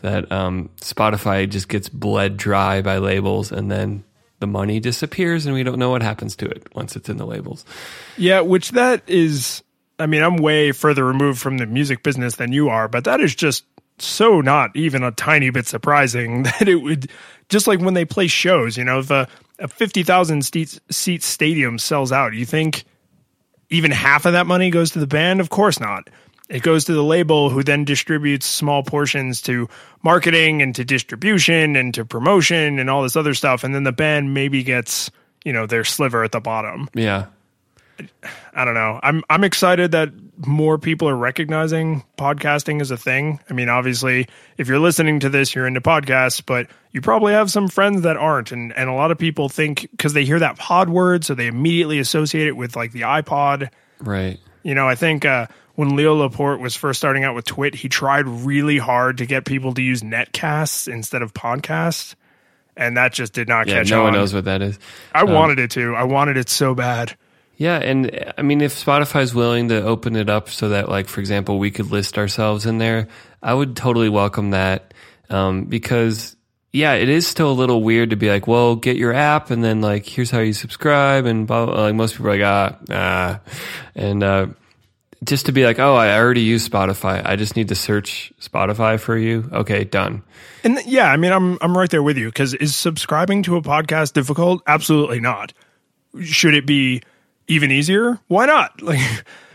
[0.00, 4.02] That um, Spotify just gets bled dry by labels, and then
[4.40, 7.24] the money disappears, and we don't know what happens to it once it's in the
[7.24, 7.64] labels.
[8.18, 9.62] Yeah, which that is
[9.98, 13.20] I mean, I'm way further removed from the music business than you are, but that
[13.20, 13.64] is just
[13.98, 17.10] so not even a tiny bit surprising that it would
[17.48, 19.28] just like when they play shows, you know, if a,
[19.58, 22.84] a 50,000 seat, seat stadium sells out, you think
[23.70, 25.40] even half of that money goes to the band?
[25.40, 26.08] Of course not.
[26.48, 29.68] It goes to the label who then distributes small portions to
[30.02, 33.64] marketing and to distribution and to promotion and all this other stuff.
[33.64, 35.10] And then the band maybe gets,
[35.44, 36.88] you know, their sliver at the bottom.
[36.94, 37.26] Yeah.
[38.54, 38.98] I don't know.
[39.02, 40.10] I'm I'm excited that
[40.46, 43.38] more people are recognizing podcasting as a thing.
[43.48, 44.26] I mean, obviously,
[44.58, 48.16] if you're listening to this, you're into podcasts, but you probably have some friends that
[48.16, 51.34] aren't, and and a lot of people think because they hear that pod word, so
[51.34, 53.70] they immediately associate it with like the iPod.
[54.00, 54.40] Right.
[54.62, 57.88] You know, I think uh, when Leo Laporte was first starting out with Twit, he
[57.88, 62.14] tried really hard to get people to use netcasts instead of podcasts,
[62.76, 63.74] and that just did not Yeah.
[63.80, 64.04] catch no on.
[64.04, 64.78] one knows what that is.
[65.14, 65.94] I wanted it to.
[65.94, 67.14] I wanted it so bad.
[67.56, 71.20] Yeah, and I mean, if Spotify's willing to open it up so that, like, for
[71.20, 73.08] example, we could list ourselves in there,
[73.42, 74.92] I would totally welcome that.
[75.30, 76.36] Um, because,
[76.72, 79.62] yeah, it is still a little weird to be like, well, get your app and
[79.62, 81.26] then, like, here's how you subscribe.
[81.26, 83.40] And blah, blah, like, most people are like, ah, ah.
[83.94, 84.46] And, uh,
[85.24, 87.24] just to be like, oh, I already use Spotify.
[87.24, 89.48] I just need to search Spotify for you.
[89.52, 90.22] Okay, done.
[90.62, 93.56] And th- yeah, I mean, I'm I'm right there with you because is subscribing to
[93.56, 94.62] a podcast difficult?
[94.66, 95.52] Absolutely not.
[96.22, 97.02] Should it be
[97.48, 98.18] even easier?
[98.28, 98.80] Why not?
[98.82, 99.00] Like,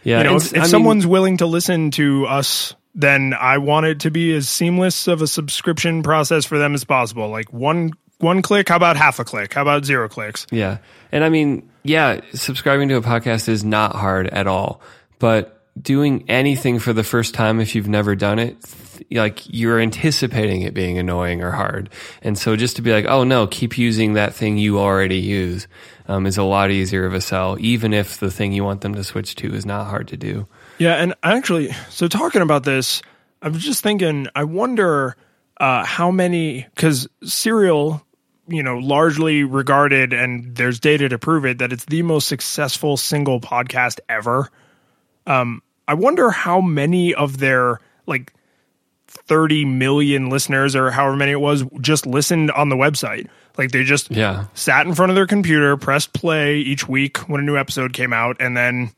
[0.03, 3.57] Yeah, you know, if, if I mean- someone's willing to listen to us, then I
[3.59, 7.29] want it to be as seamless of a subscription process for them as possible.
[7.29, 8.67] Like one one click.
[8.69, 9.53] How about half a click?
[9.53, 10.45] How about zero clicks?
[10.51, 10.79] Yeah.
[11.11, 14.81] And I mean, yeah, subscribing to a podcast is not hard at all,
[15.19, 18.57] but doing anything for the first time, if you've never done it,
[19.11, 21.89] like you're anticipating it being annoying or hard.
[22.21, 25.67] And so just to be like, oh no, keep using that thing you already use,
[26.07, 28.95] um, is a lot easier of a sell, even if the thing you want them
[28.95, 30.47] to switch to is not hard to do.
[30.79, 33.01] Yeah, and actually, so talking about this,
[33.41, 34.27] I was just thinking.
[34.35, 35.15] I wonder
[35.57, 38.05] uh, how many because Serial,
[38.47, 42.97] you know, largely regarded, and there's data to prove it that it's the most successful
[42.97, 44.49] single podcast ever.
[45.27, 48.33] Um, I wonder how many of their like
[49.07, 53.27] 30 million listeners or however many it was just listened on the website.
[53.57, 54.45] Like they just Yeah.
[54.53, 58.13] sat in front of their computer, pressed play each week when a new episode came
[58.13, 58.91] out, and then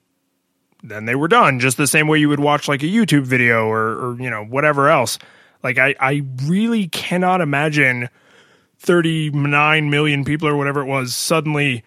[0.84, 1.60] then they were done.
[1.60, 3.80] Just the same way you would watch like a YouTube video or,
[4.12, 5.18] or you know whatever else.
[5.64, 8.10] Like I I really cannot imagine
[8.80, 11.84] 39 million people or whatever it was suddenly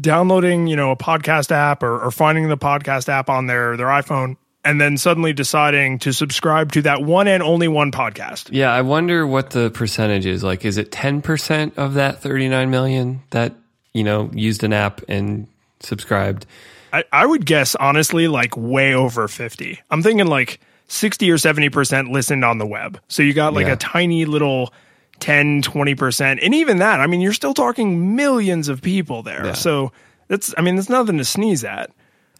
[0.00, 3.86] downloading you know a podcast app or, or finding the podcast app on their their
[3.86, 8.48] iPhone and then suddenly deciding to subscribe to that one and only one podcast.
[8.50, 8.72] Yeah.
[8.72, 10.42] I wonder what the percentage is.
[10.42, 13.54] Like, is it 10% of that 39 million that,
[13.92, 15.46] you know, used an app and
[15.78, 16.46] subscribed?
[16.92, 22.10] I, I would guess honestly like way over 50 i'm thinking like 60 or 70%
[22.10, 23.72] listened on the web so you got like Yeah.
[23.74, 24.72] a tiny little
[25.20, 29.52] 10 20% and even that i mean you're still talking millions of people there Yeah.
[29.54, 29.92] so
[30.28, 31.90] that's i mean that's nothing to sneeze at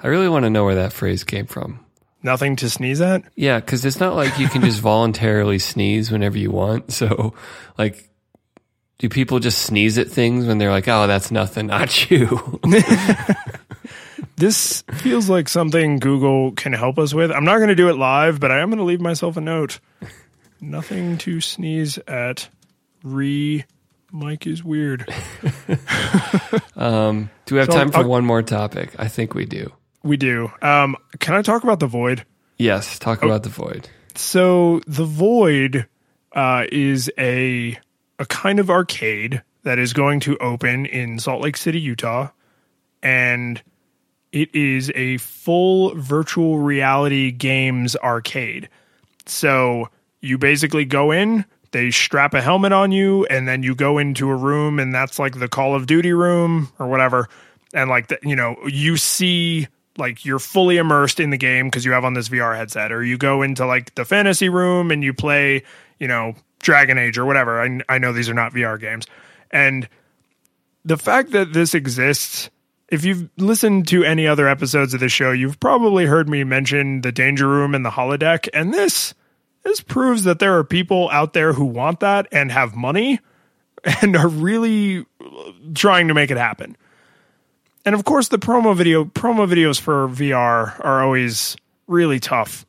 [0.01, 1.81] I really want to know where that phrase came from.
[2.23, 6.37] nothing to sneeze at Yeah, because it's not like you can just voluntarily sneeze whenever
[6.39, 6.93] you want.
[7.01, 7.33] So,
[7.79, 8.11] like,
[8.99, 12.61] do people just sneeze at things when they're like, "Oh, that's nothing, not you"?
[14.37, 17.97] this feels like something google can help us with i'm not going to do it
[17.97, 19.81] live but i am going to leave myself a note
[20.61, 22.49] nothing to sneeze at
[23.03, 23.65] re
[24.13, 25.05] mike is weird
[25.67, 25.75] do
[27.51, 28.91] we have So, time for I'll- one more topic?
[28.99, 29.73] I think we do.
[30.03, 32.25] we do um, can i talk about the void
[32.59, 33.27] Yes, talk Oh.
[33.27, 33.91] about the void.
[34.15, 35.87] So the Void
[36.33, 37.79] uh, is a
[38.19, 42.31] a kind of arcade that is going to open in Salt Lake City, Utah,
[43.03, 43.61] and
[44.33, 48.71] it is a full virtual reality games arcade.
[49.27, 49.91] So
[50.23, 54.31] you basically go in, they strap a helmet on you, and then you go into
[54.31, 57.29] a room, and that's like the Call of Duty room or whatever.
[57.75, 61.85] And like the, you know, you see like you're fully immersed in the game because
[61.85, 65.03] you have on this VR headset, or you go into like the fantasy room and
[65.03, 65.63] you play,
[65.99, 67.61] you know, Dragon Age or whatever.
[67.61, 69.07] I, I know these are not VR games,
[69.51, 69.89] and
[70.85, 72.51] the fact that this exists
[72.89, 77.01] if you've listened to any other episodes of the show you've probably heard me mention
[77.01, 79.13] the danger room and the holodeck and this
[79.67, 83.19] this proves that there are people out there who want that and have money
[84.01, 85.05] and are really
[85.75, 86.77] trying to make it happen
[87.85, 91.57] and of course the promo video promo videos for vr are always
[91.89, 92.65] really tough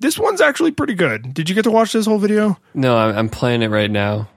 [0.00, 3.16] this one's actually pretty good did you get to watch this whole video No, I'm,
[3.16, 4.28] I'm playing it right now.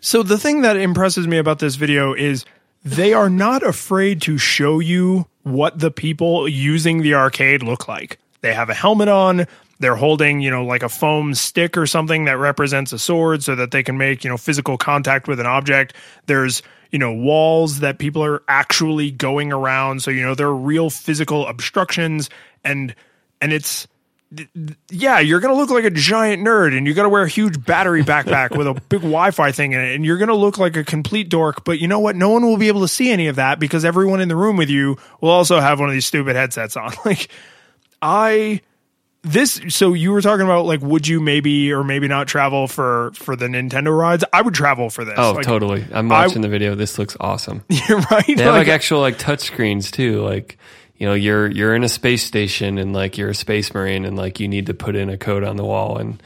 [0.00, 2.44] so the thing that impresses me about this video is
[2.84, 8.18] they are not afraid to show you what the people using the arcade look like.
[8.40, 9.46] They have a helmet on.
[9.80, 13.54] They're holding, you know, like a foam stick or something that represents a sword so
[13.56, 15.94] that they can make, you know, physical contact with an object.
[16.26, 20.02] There's, you know, walls that people are actually going around.
[20.02, 22.30] So, you know, there are real physical obstructions
[22.62, 22.94] and,
[23.40, 23.88] and it's,
[24.90, 27.28] yeah, you're going to look like a giant nerd and you got to wear a
[27.28, 29.94] huge battery backpack with a big Wi Fi thing in it.
[29.94, 31.64] And you're going to look like a complete dork.
[31.64, 32.14] But you know what?
[32.14, 34.56] No one will be able to see any of that because everyone in the room
[34.56, 36.92] with you will also have one of these stupid headsets on.
[37.04, 37.28] Like,
[38.02, 38.60] I.
[39.22, 43.10] This so you were talking about like would you maybe or maybe not travel for
[43.14, 44.24] for the Nintendo rides?
[44.32, 45.14] I would travel for this.
[45.18, 45.84] Oh, Like, totally.
[45.92, 46.74] I'm watching the video.
[46.74, 47.62] This looks awesome.
[47.68, 48.24] You're right.
[48.26, 50.22] They have Like, like actual like touch screens too.
[50.22, 50.56] Like
[50.96, 54.16] you know, you're you're in a space station and like you're a space marine and
[54.16, 56.22] like you need to put in a code on the wall and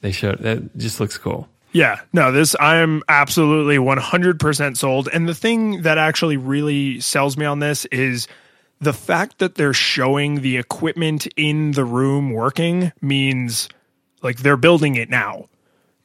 [0.00, 1.48] they show that just looks cool.
[1.72, 5.08] Yeah, no, this I am absolutely 100% sold.
[5.12, 8.26] And the thing that actually really sells me on this is
[8.80, 13.68] the fact that they're showing the equipment in the room working means
[14.22, 15.46] like they're building it now.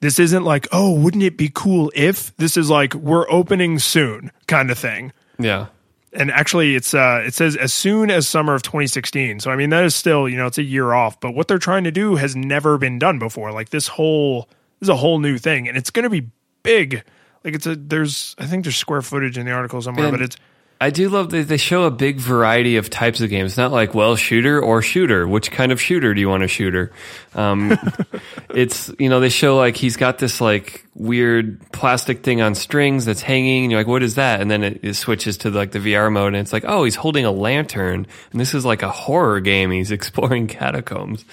[0.01, 2.35] This isn't like, oh, wouldn't it be cool if?
[2.37, 5.13] This is like we're opening soon kind of thing.
[5.39, 5.67] Yeah.
[6.13, 9.39] And actually it's uh it says as soon as summer of 2016.
[9.39, 11.57] So I mean that is still, you know, it's a year off, but what they're
[11.57, 13.51] trying to do has never been done before.
[13.51, 14.43] Like this whole
[14.79, 16.27] this is a whole new thing and it's going to be
[16.63, 17.03] big.
[17.43, 20.21] Like it's a there's I think there's square footage in the article somewhere, And- but
[20.21, 20.37] it's
[20.79, 23.55] I do love that they show a big variety of types of games.
[23.55, 25.25] Not like well shooter or shooter.
[25.25, 26.91] Which kind of shooter do you want to shooter?
[27.33, 27.77] Um,
[28.49, 33.05] it's you know they show like he's got this like weird plastic thing on strings
[33.05, 33.63] that's hanging.
[33.63, 34.41] And you're like, what is that?
[34.41, 36.95] And then it, it switches to like the VR mode, and it's like, oh, he's
[36.95, 39.71] holding a lantern, and this is like a horror game.
[39.71, 41.23] He's exploring catacombs.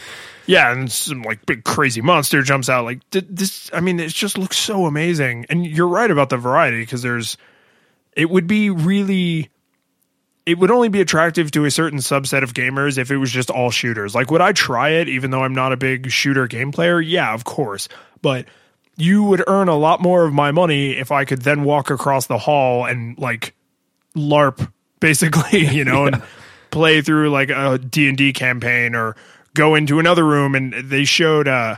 [0.46, 4.38] yeah, and some like big crazy monster jumps out like this I mean it just
[4.38, 5.46] looks so amazing.
[5.50, 7.36] And you're right about the variety because there's
[8.16, 9.50] it would be really
[10.44, 13.48] it would only be attractive to a certain subset of gamers if it was just
[13.48, 14.14] all shooters.
[14.14, 17.00] Like, would I try it even though I'm not a big shooter game player?
[17.00, 17.88] Yeah, of course.
[18.22, 18.46] But
[18.96, 22.26] you would earn a lot more of my money if I could then walk across
[22.26, 23.54] the hall and like
[24.16, 26.22] LARP, basically, you know, and
[26.70, 29.16] play through like a D&D campaign or
[29.54, 31.76] go into another room and they showed uh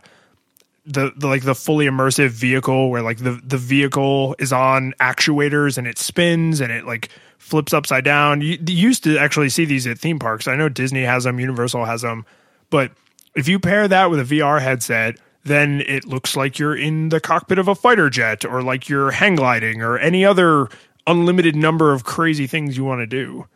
[0.87, 5.79] the, the like the fully immersive vehicle where like the the vehicle is on actuators
[5.79, 7.09] and it spins and it like
[7.39, 8.41] flips upside down.
[8.41, 10.49] You, you used to actually see these at theme parks.
[10.49, 12.27] I know Disney has them, Universal has them,
[12.71, 12.93] but
[13.35, 17.21] if you pair that with a VR headset, then it looks like you're in the
[17.21, 20.69] cockpit of a fighter jet or like you're hang gliding or any other
[21.07, 23.47] unlimited number of crazy things you want to do.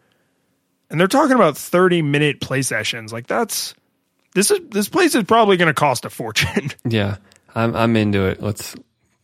[0.91, 3.13] And they're talking about 30 minute play sessions.
[3.13, 3.75] Like that's
[4.39, 6.71] this is this place is probably going to cost a fortune.
[6.89, 7.17] Yeah,
[7.57, 8.41] I'm I'm into it.
[8.41, 8.77] Let's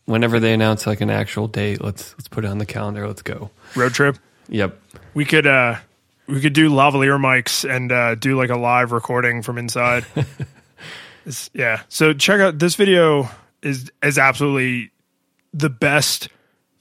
[0.03, 3.07] whenever they announce like an actual date, let's let's put it on the calendar.
[3.07, 3.49] Let's go.
[3.77, 4.17] Road trip.
[4.49, 4.77] Yep.
[5.13, 5.77] We could uh
[6.27, 10.05] we could do lavalier mics and uh do like a live recording from inside.
[11.53, 11.81] Yeah.
[11.89, 13.27] So check out this video
[13.63, 14.91] is is absolutely
[15.55, 16.29] the best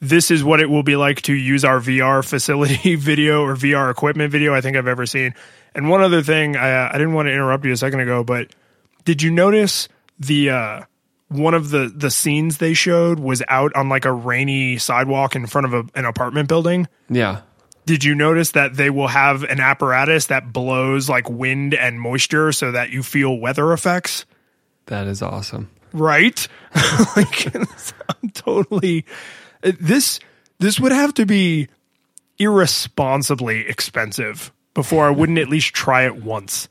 [0.03, 3.91] this is what it will be like to use our VR facility video or VR
[3.91, 5.35] equipment video I think I've ever seen.
[5.75, 8.55] And one other thing, I, I didn't want to interrupt you a second ago, but
[9.05, 10.83] did you notice the uh,
[11.29, 15.47] one of the the scenes they showed was out on like a rainy sidewalk in
[15.47, 16.89] front of a, an apartment building?
[17.09, 17.43] Yeah.
[17.87, 22.51] Did you notice that they will have an apparatus that blows like wind and moisture
[22.53, 24.25] so that you feel weather effects?
[24.87, 25.71] That is awesome.
[25.93, 26.47] right?
[27.17, 29.05] like I'm totally
[29.63, 30.21] this
[30.59, 31.69] this would have to be
[32.39, 36.69] irresponsibly expensive before I wouldn't at least try it once.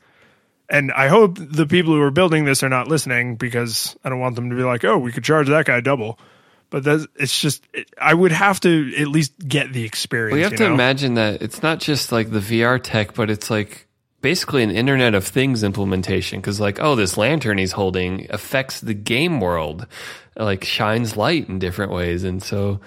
[0.68, 4.20] And I hope the people who are building this are not listening because I don't
[4.20, 6.18] want them to be like, "Oh, we could charge that guy double."
[6.70, 10.32] But that's it's just it, I would have to at least get the experience.
[10.32, 13.30] Well, you have you to imagine that it's not just like the VR tech, but
[13.30, 13.86] it's like
[14.22, 16.40] basically an Internet of Things implementation.
[16.40, 19.86] Because like, oh, this lantern he's holding affects the game world,
[20.34, 22.80] like shines light in different ways, and so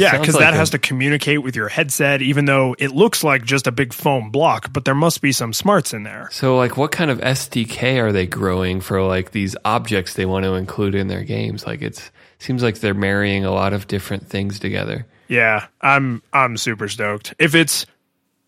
[0.00, 3.22] Yeah, because like that a- has to communicate with your headset, even though it looks
[3.24, 6.28] like just a big foam block, but there must be some smarts in there.
[6.32, 10.44] So like, what kind of SDK are they growing for like these objects they want
[10.44, 11.66] to include in their games?
[11.66, 15.06] Like, it's seems like they're marrying a lot of different things together.
[15.28, 17.34] Yeah, I'm I'm super stoked.
[17.38, 17.86] If it's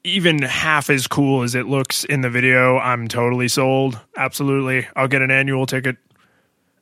[0.04, 3.98] even half as cool as it looks in the video, I'm totally sold.
[4.16, 4.86] Absolutely.
[4.94, 5.96] I'll get an annual ticket.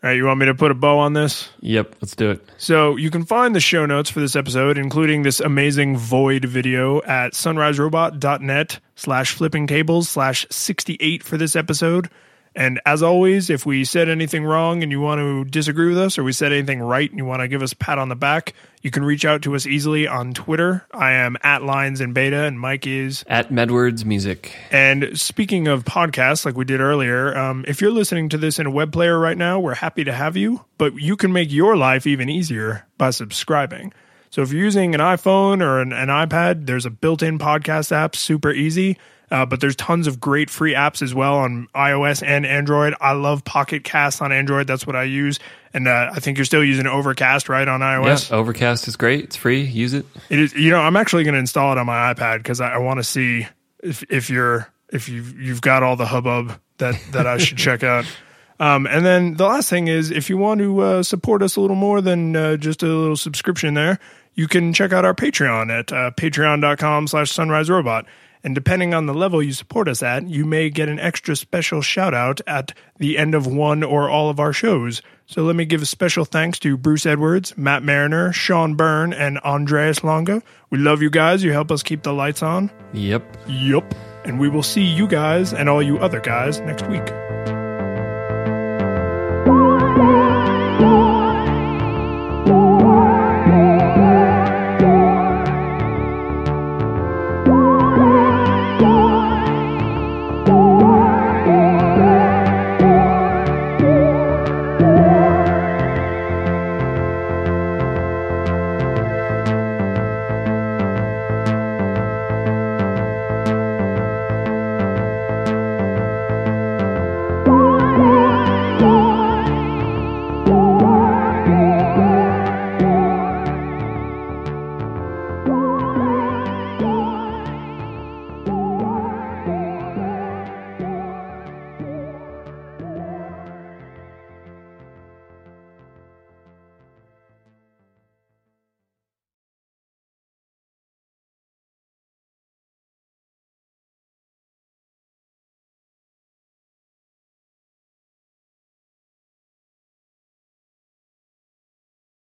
[0.05, 1.49] All right, you want me to put a bow on this?
[1.61, 2.47] Yep, let's do it.
[2.59, 7.03] So you can find the show notes for this episode, including this amazing void video
[7.05, 12.11] at sunriserobot.net slash flipping tables slash 68 for this episode.
[12.57, 16.19] And as always, if we said anything wrong and you want to disagree with us,
[16.19, 18.15] or we said anything right and you want to give us a pat on the
[18.15, 20.87] back, you can reach out to us easily on Twitter.
[20.93, 24.55] I am at Lines in Beta, and Mike is at Medwards Music.
[24.71, 28.67] And speaking of podcasts, like we did earlier, um, if you're listening to this in
[28.67, 30.65] a web player right now, we're happy to have you.
[30.79, 33.93] But you can make your life even easier by subscribing.
[34.31, 38.15] So if you're using an iPhone or an, an iPad, there's a built-in podcast app,
[38.15, 38.99] super easy.
[39.35, 42.95] Uh, but there's tons of great free apps as well on iOS and Android.
[43.01, 44.69] I love Pocket Cast on Android.
[44.69, 45.41] That's what I use.
[45.73, 48.31] And uh, I think you're still using Overcast, right, on iOS?
[48.31, 49.25] Yeah, Overcast is great.
[49.25, 49.63] It's free.
[49.63, 50.07] Use it.
[50.31, 50.55] It is.
[50.55, 53.01] You know, I'm actually going to install it on my iPad because I, I want
[53.01, 53.49] to see
[53.83, 57.83] if if you're if you've you've got all the hubbub that that I should check
[57.83, 58.05] out.
[58.61, 61.61] Um, and then the last thing is, if you want to uh, support us a
[61.61, 63.99] little more than uh, just a little subscription, there
[64.35, 68.07] you can check out our Patreon at uh, patreon.com/slash Sunrise Robot.
[68.45, 71.81] And depending on the level you support us at, you may get an extra special
[71.81, 75.01] shout out at the end of one or all of our shows.
[75.27, 79.39] So let me give a special thanks to Bruce Edwards, Matt Mariner, Sean Byrne, and
[79.39, 80.43] Andreas Longa.
[80.69, 81.43] We love you guys.
[81.43, 82.71] You help us keep the lights on.
[82.93, 83.37] Yep.
[83.49, 83.95] Yep.
[84.27, 87.54] And we will see you guys and all you other guys next week.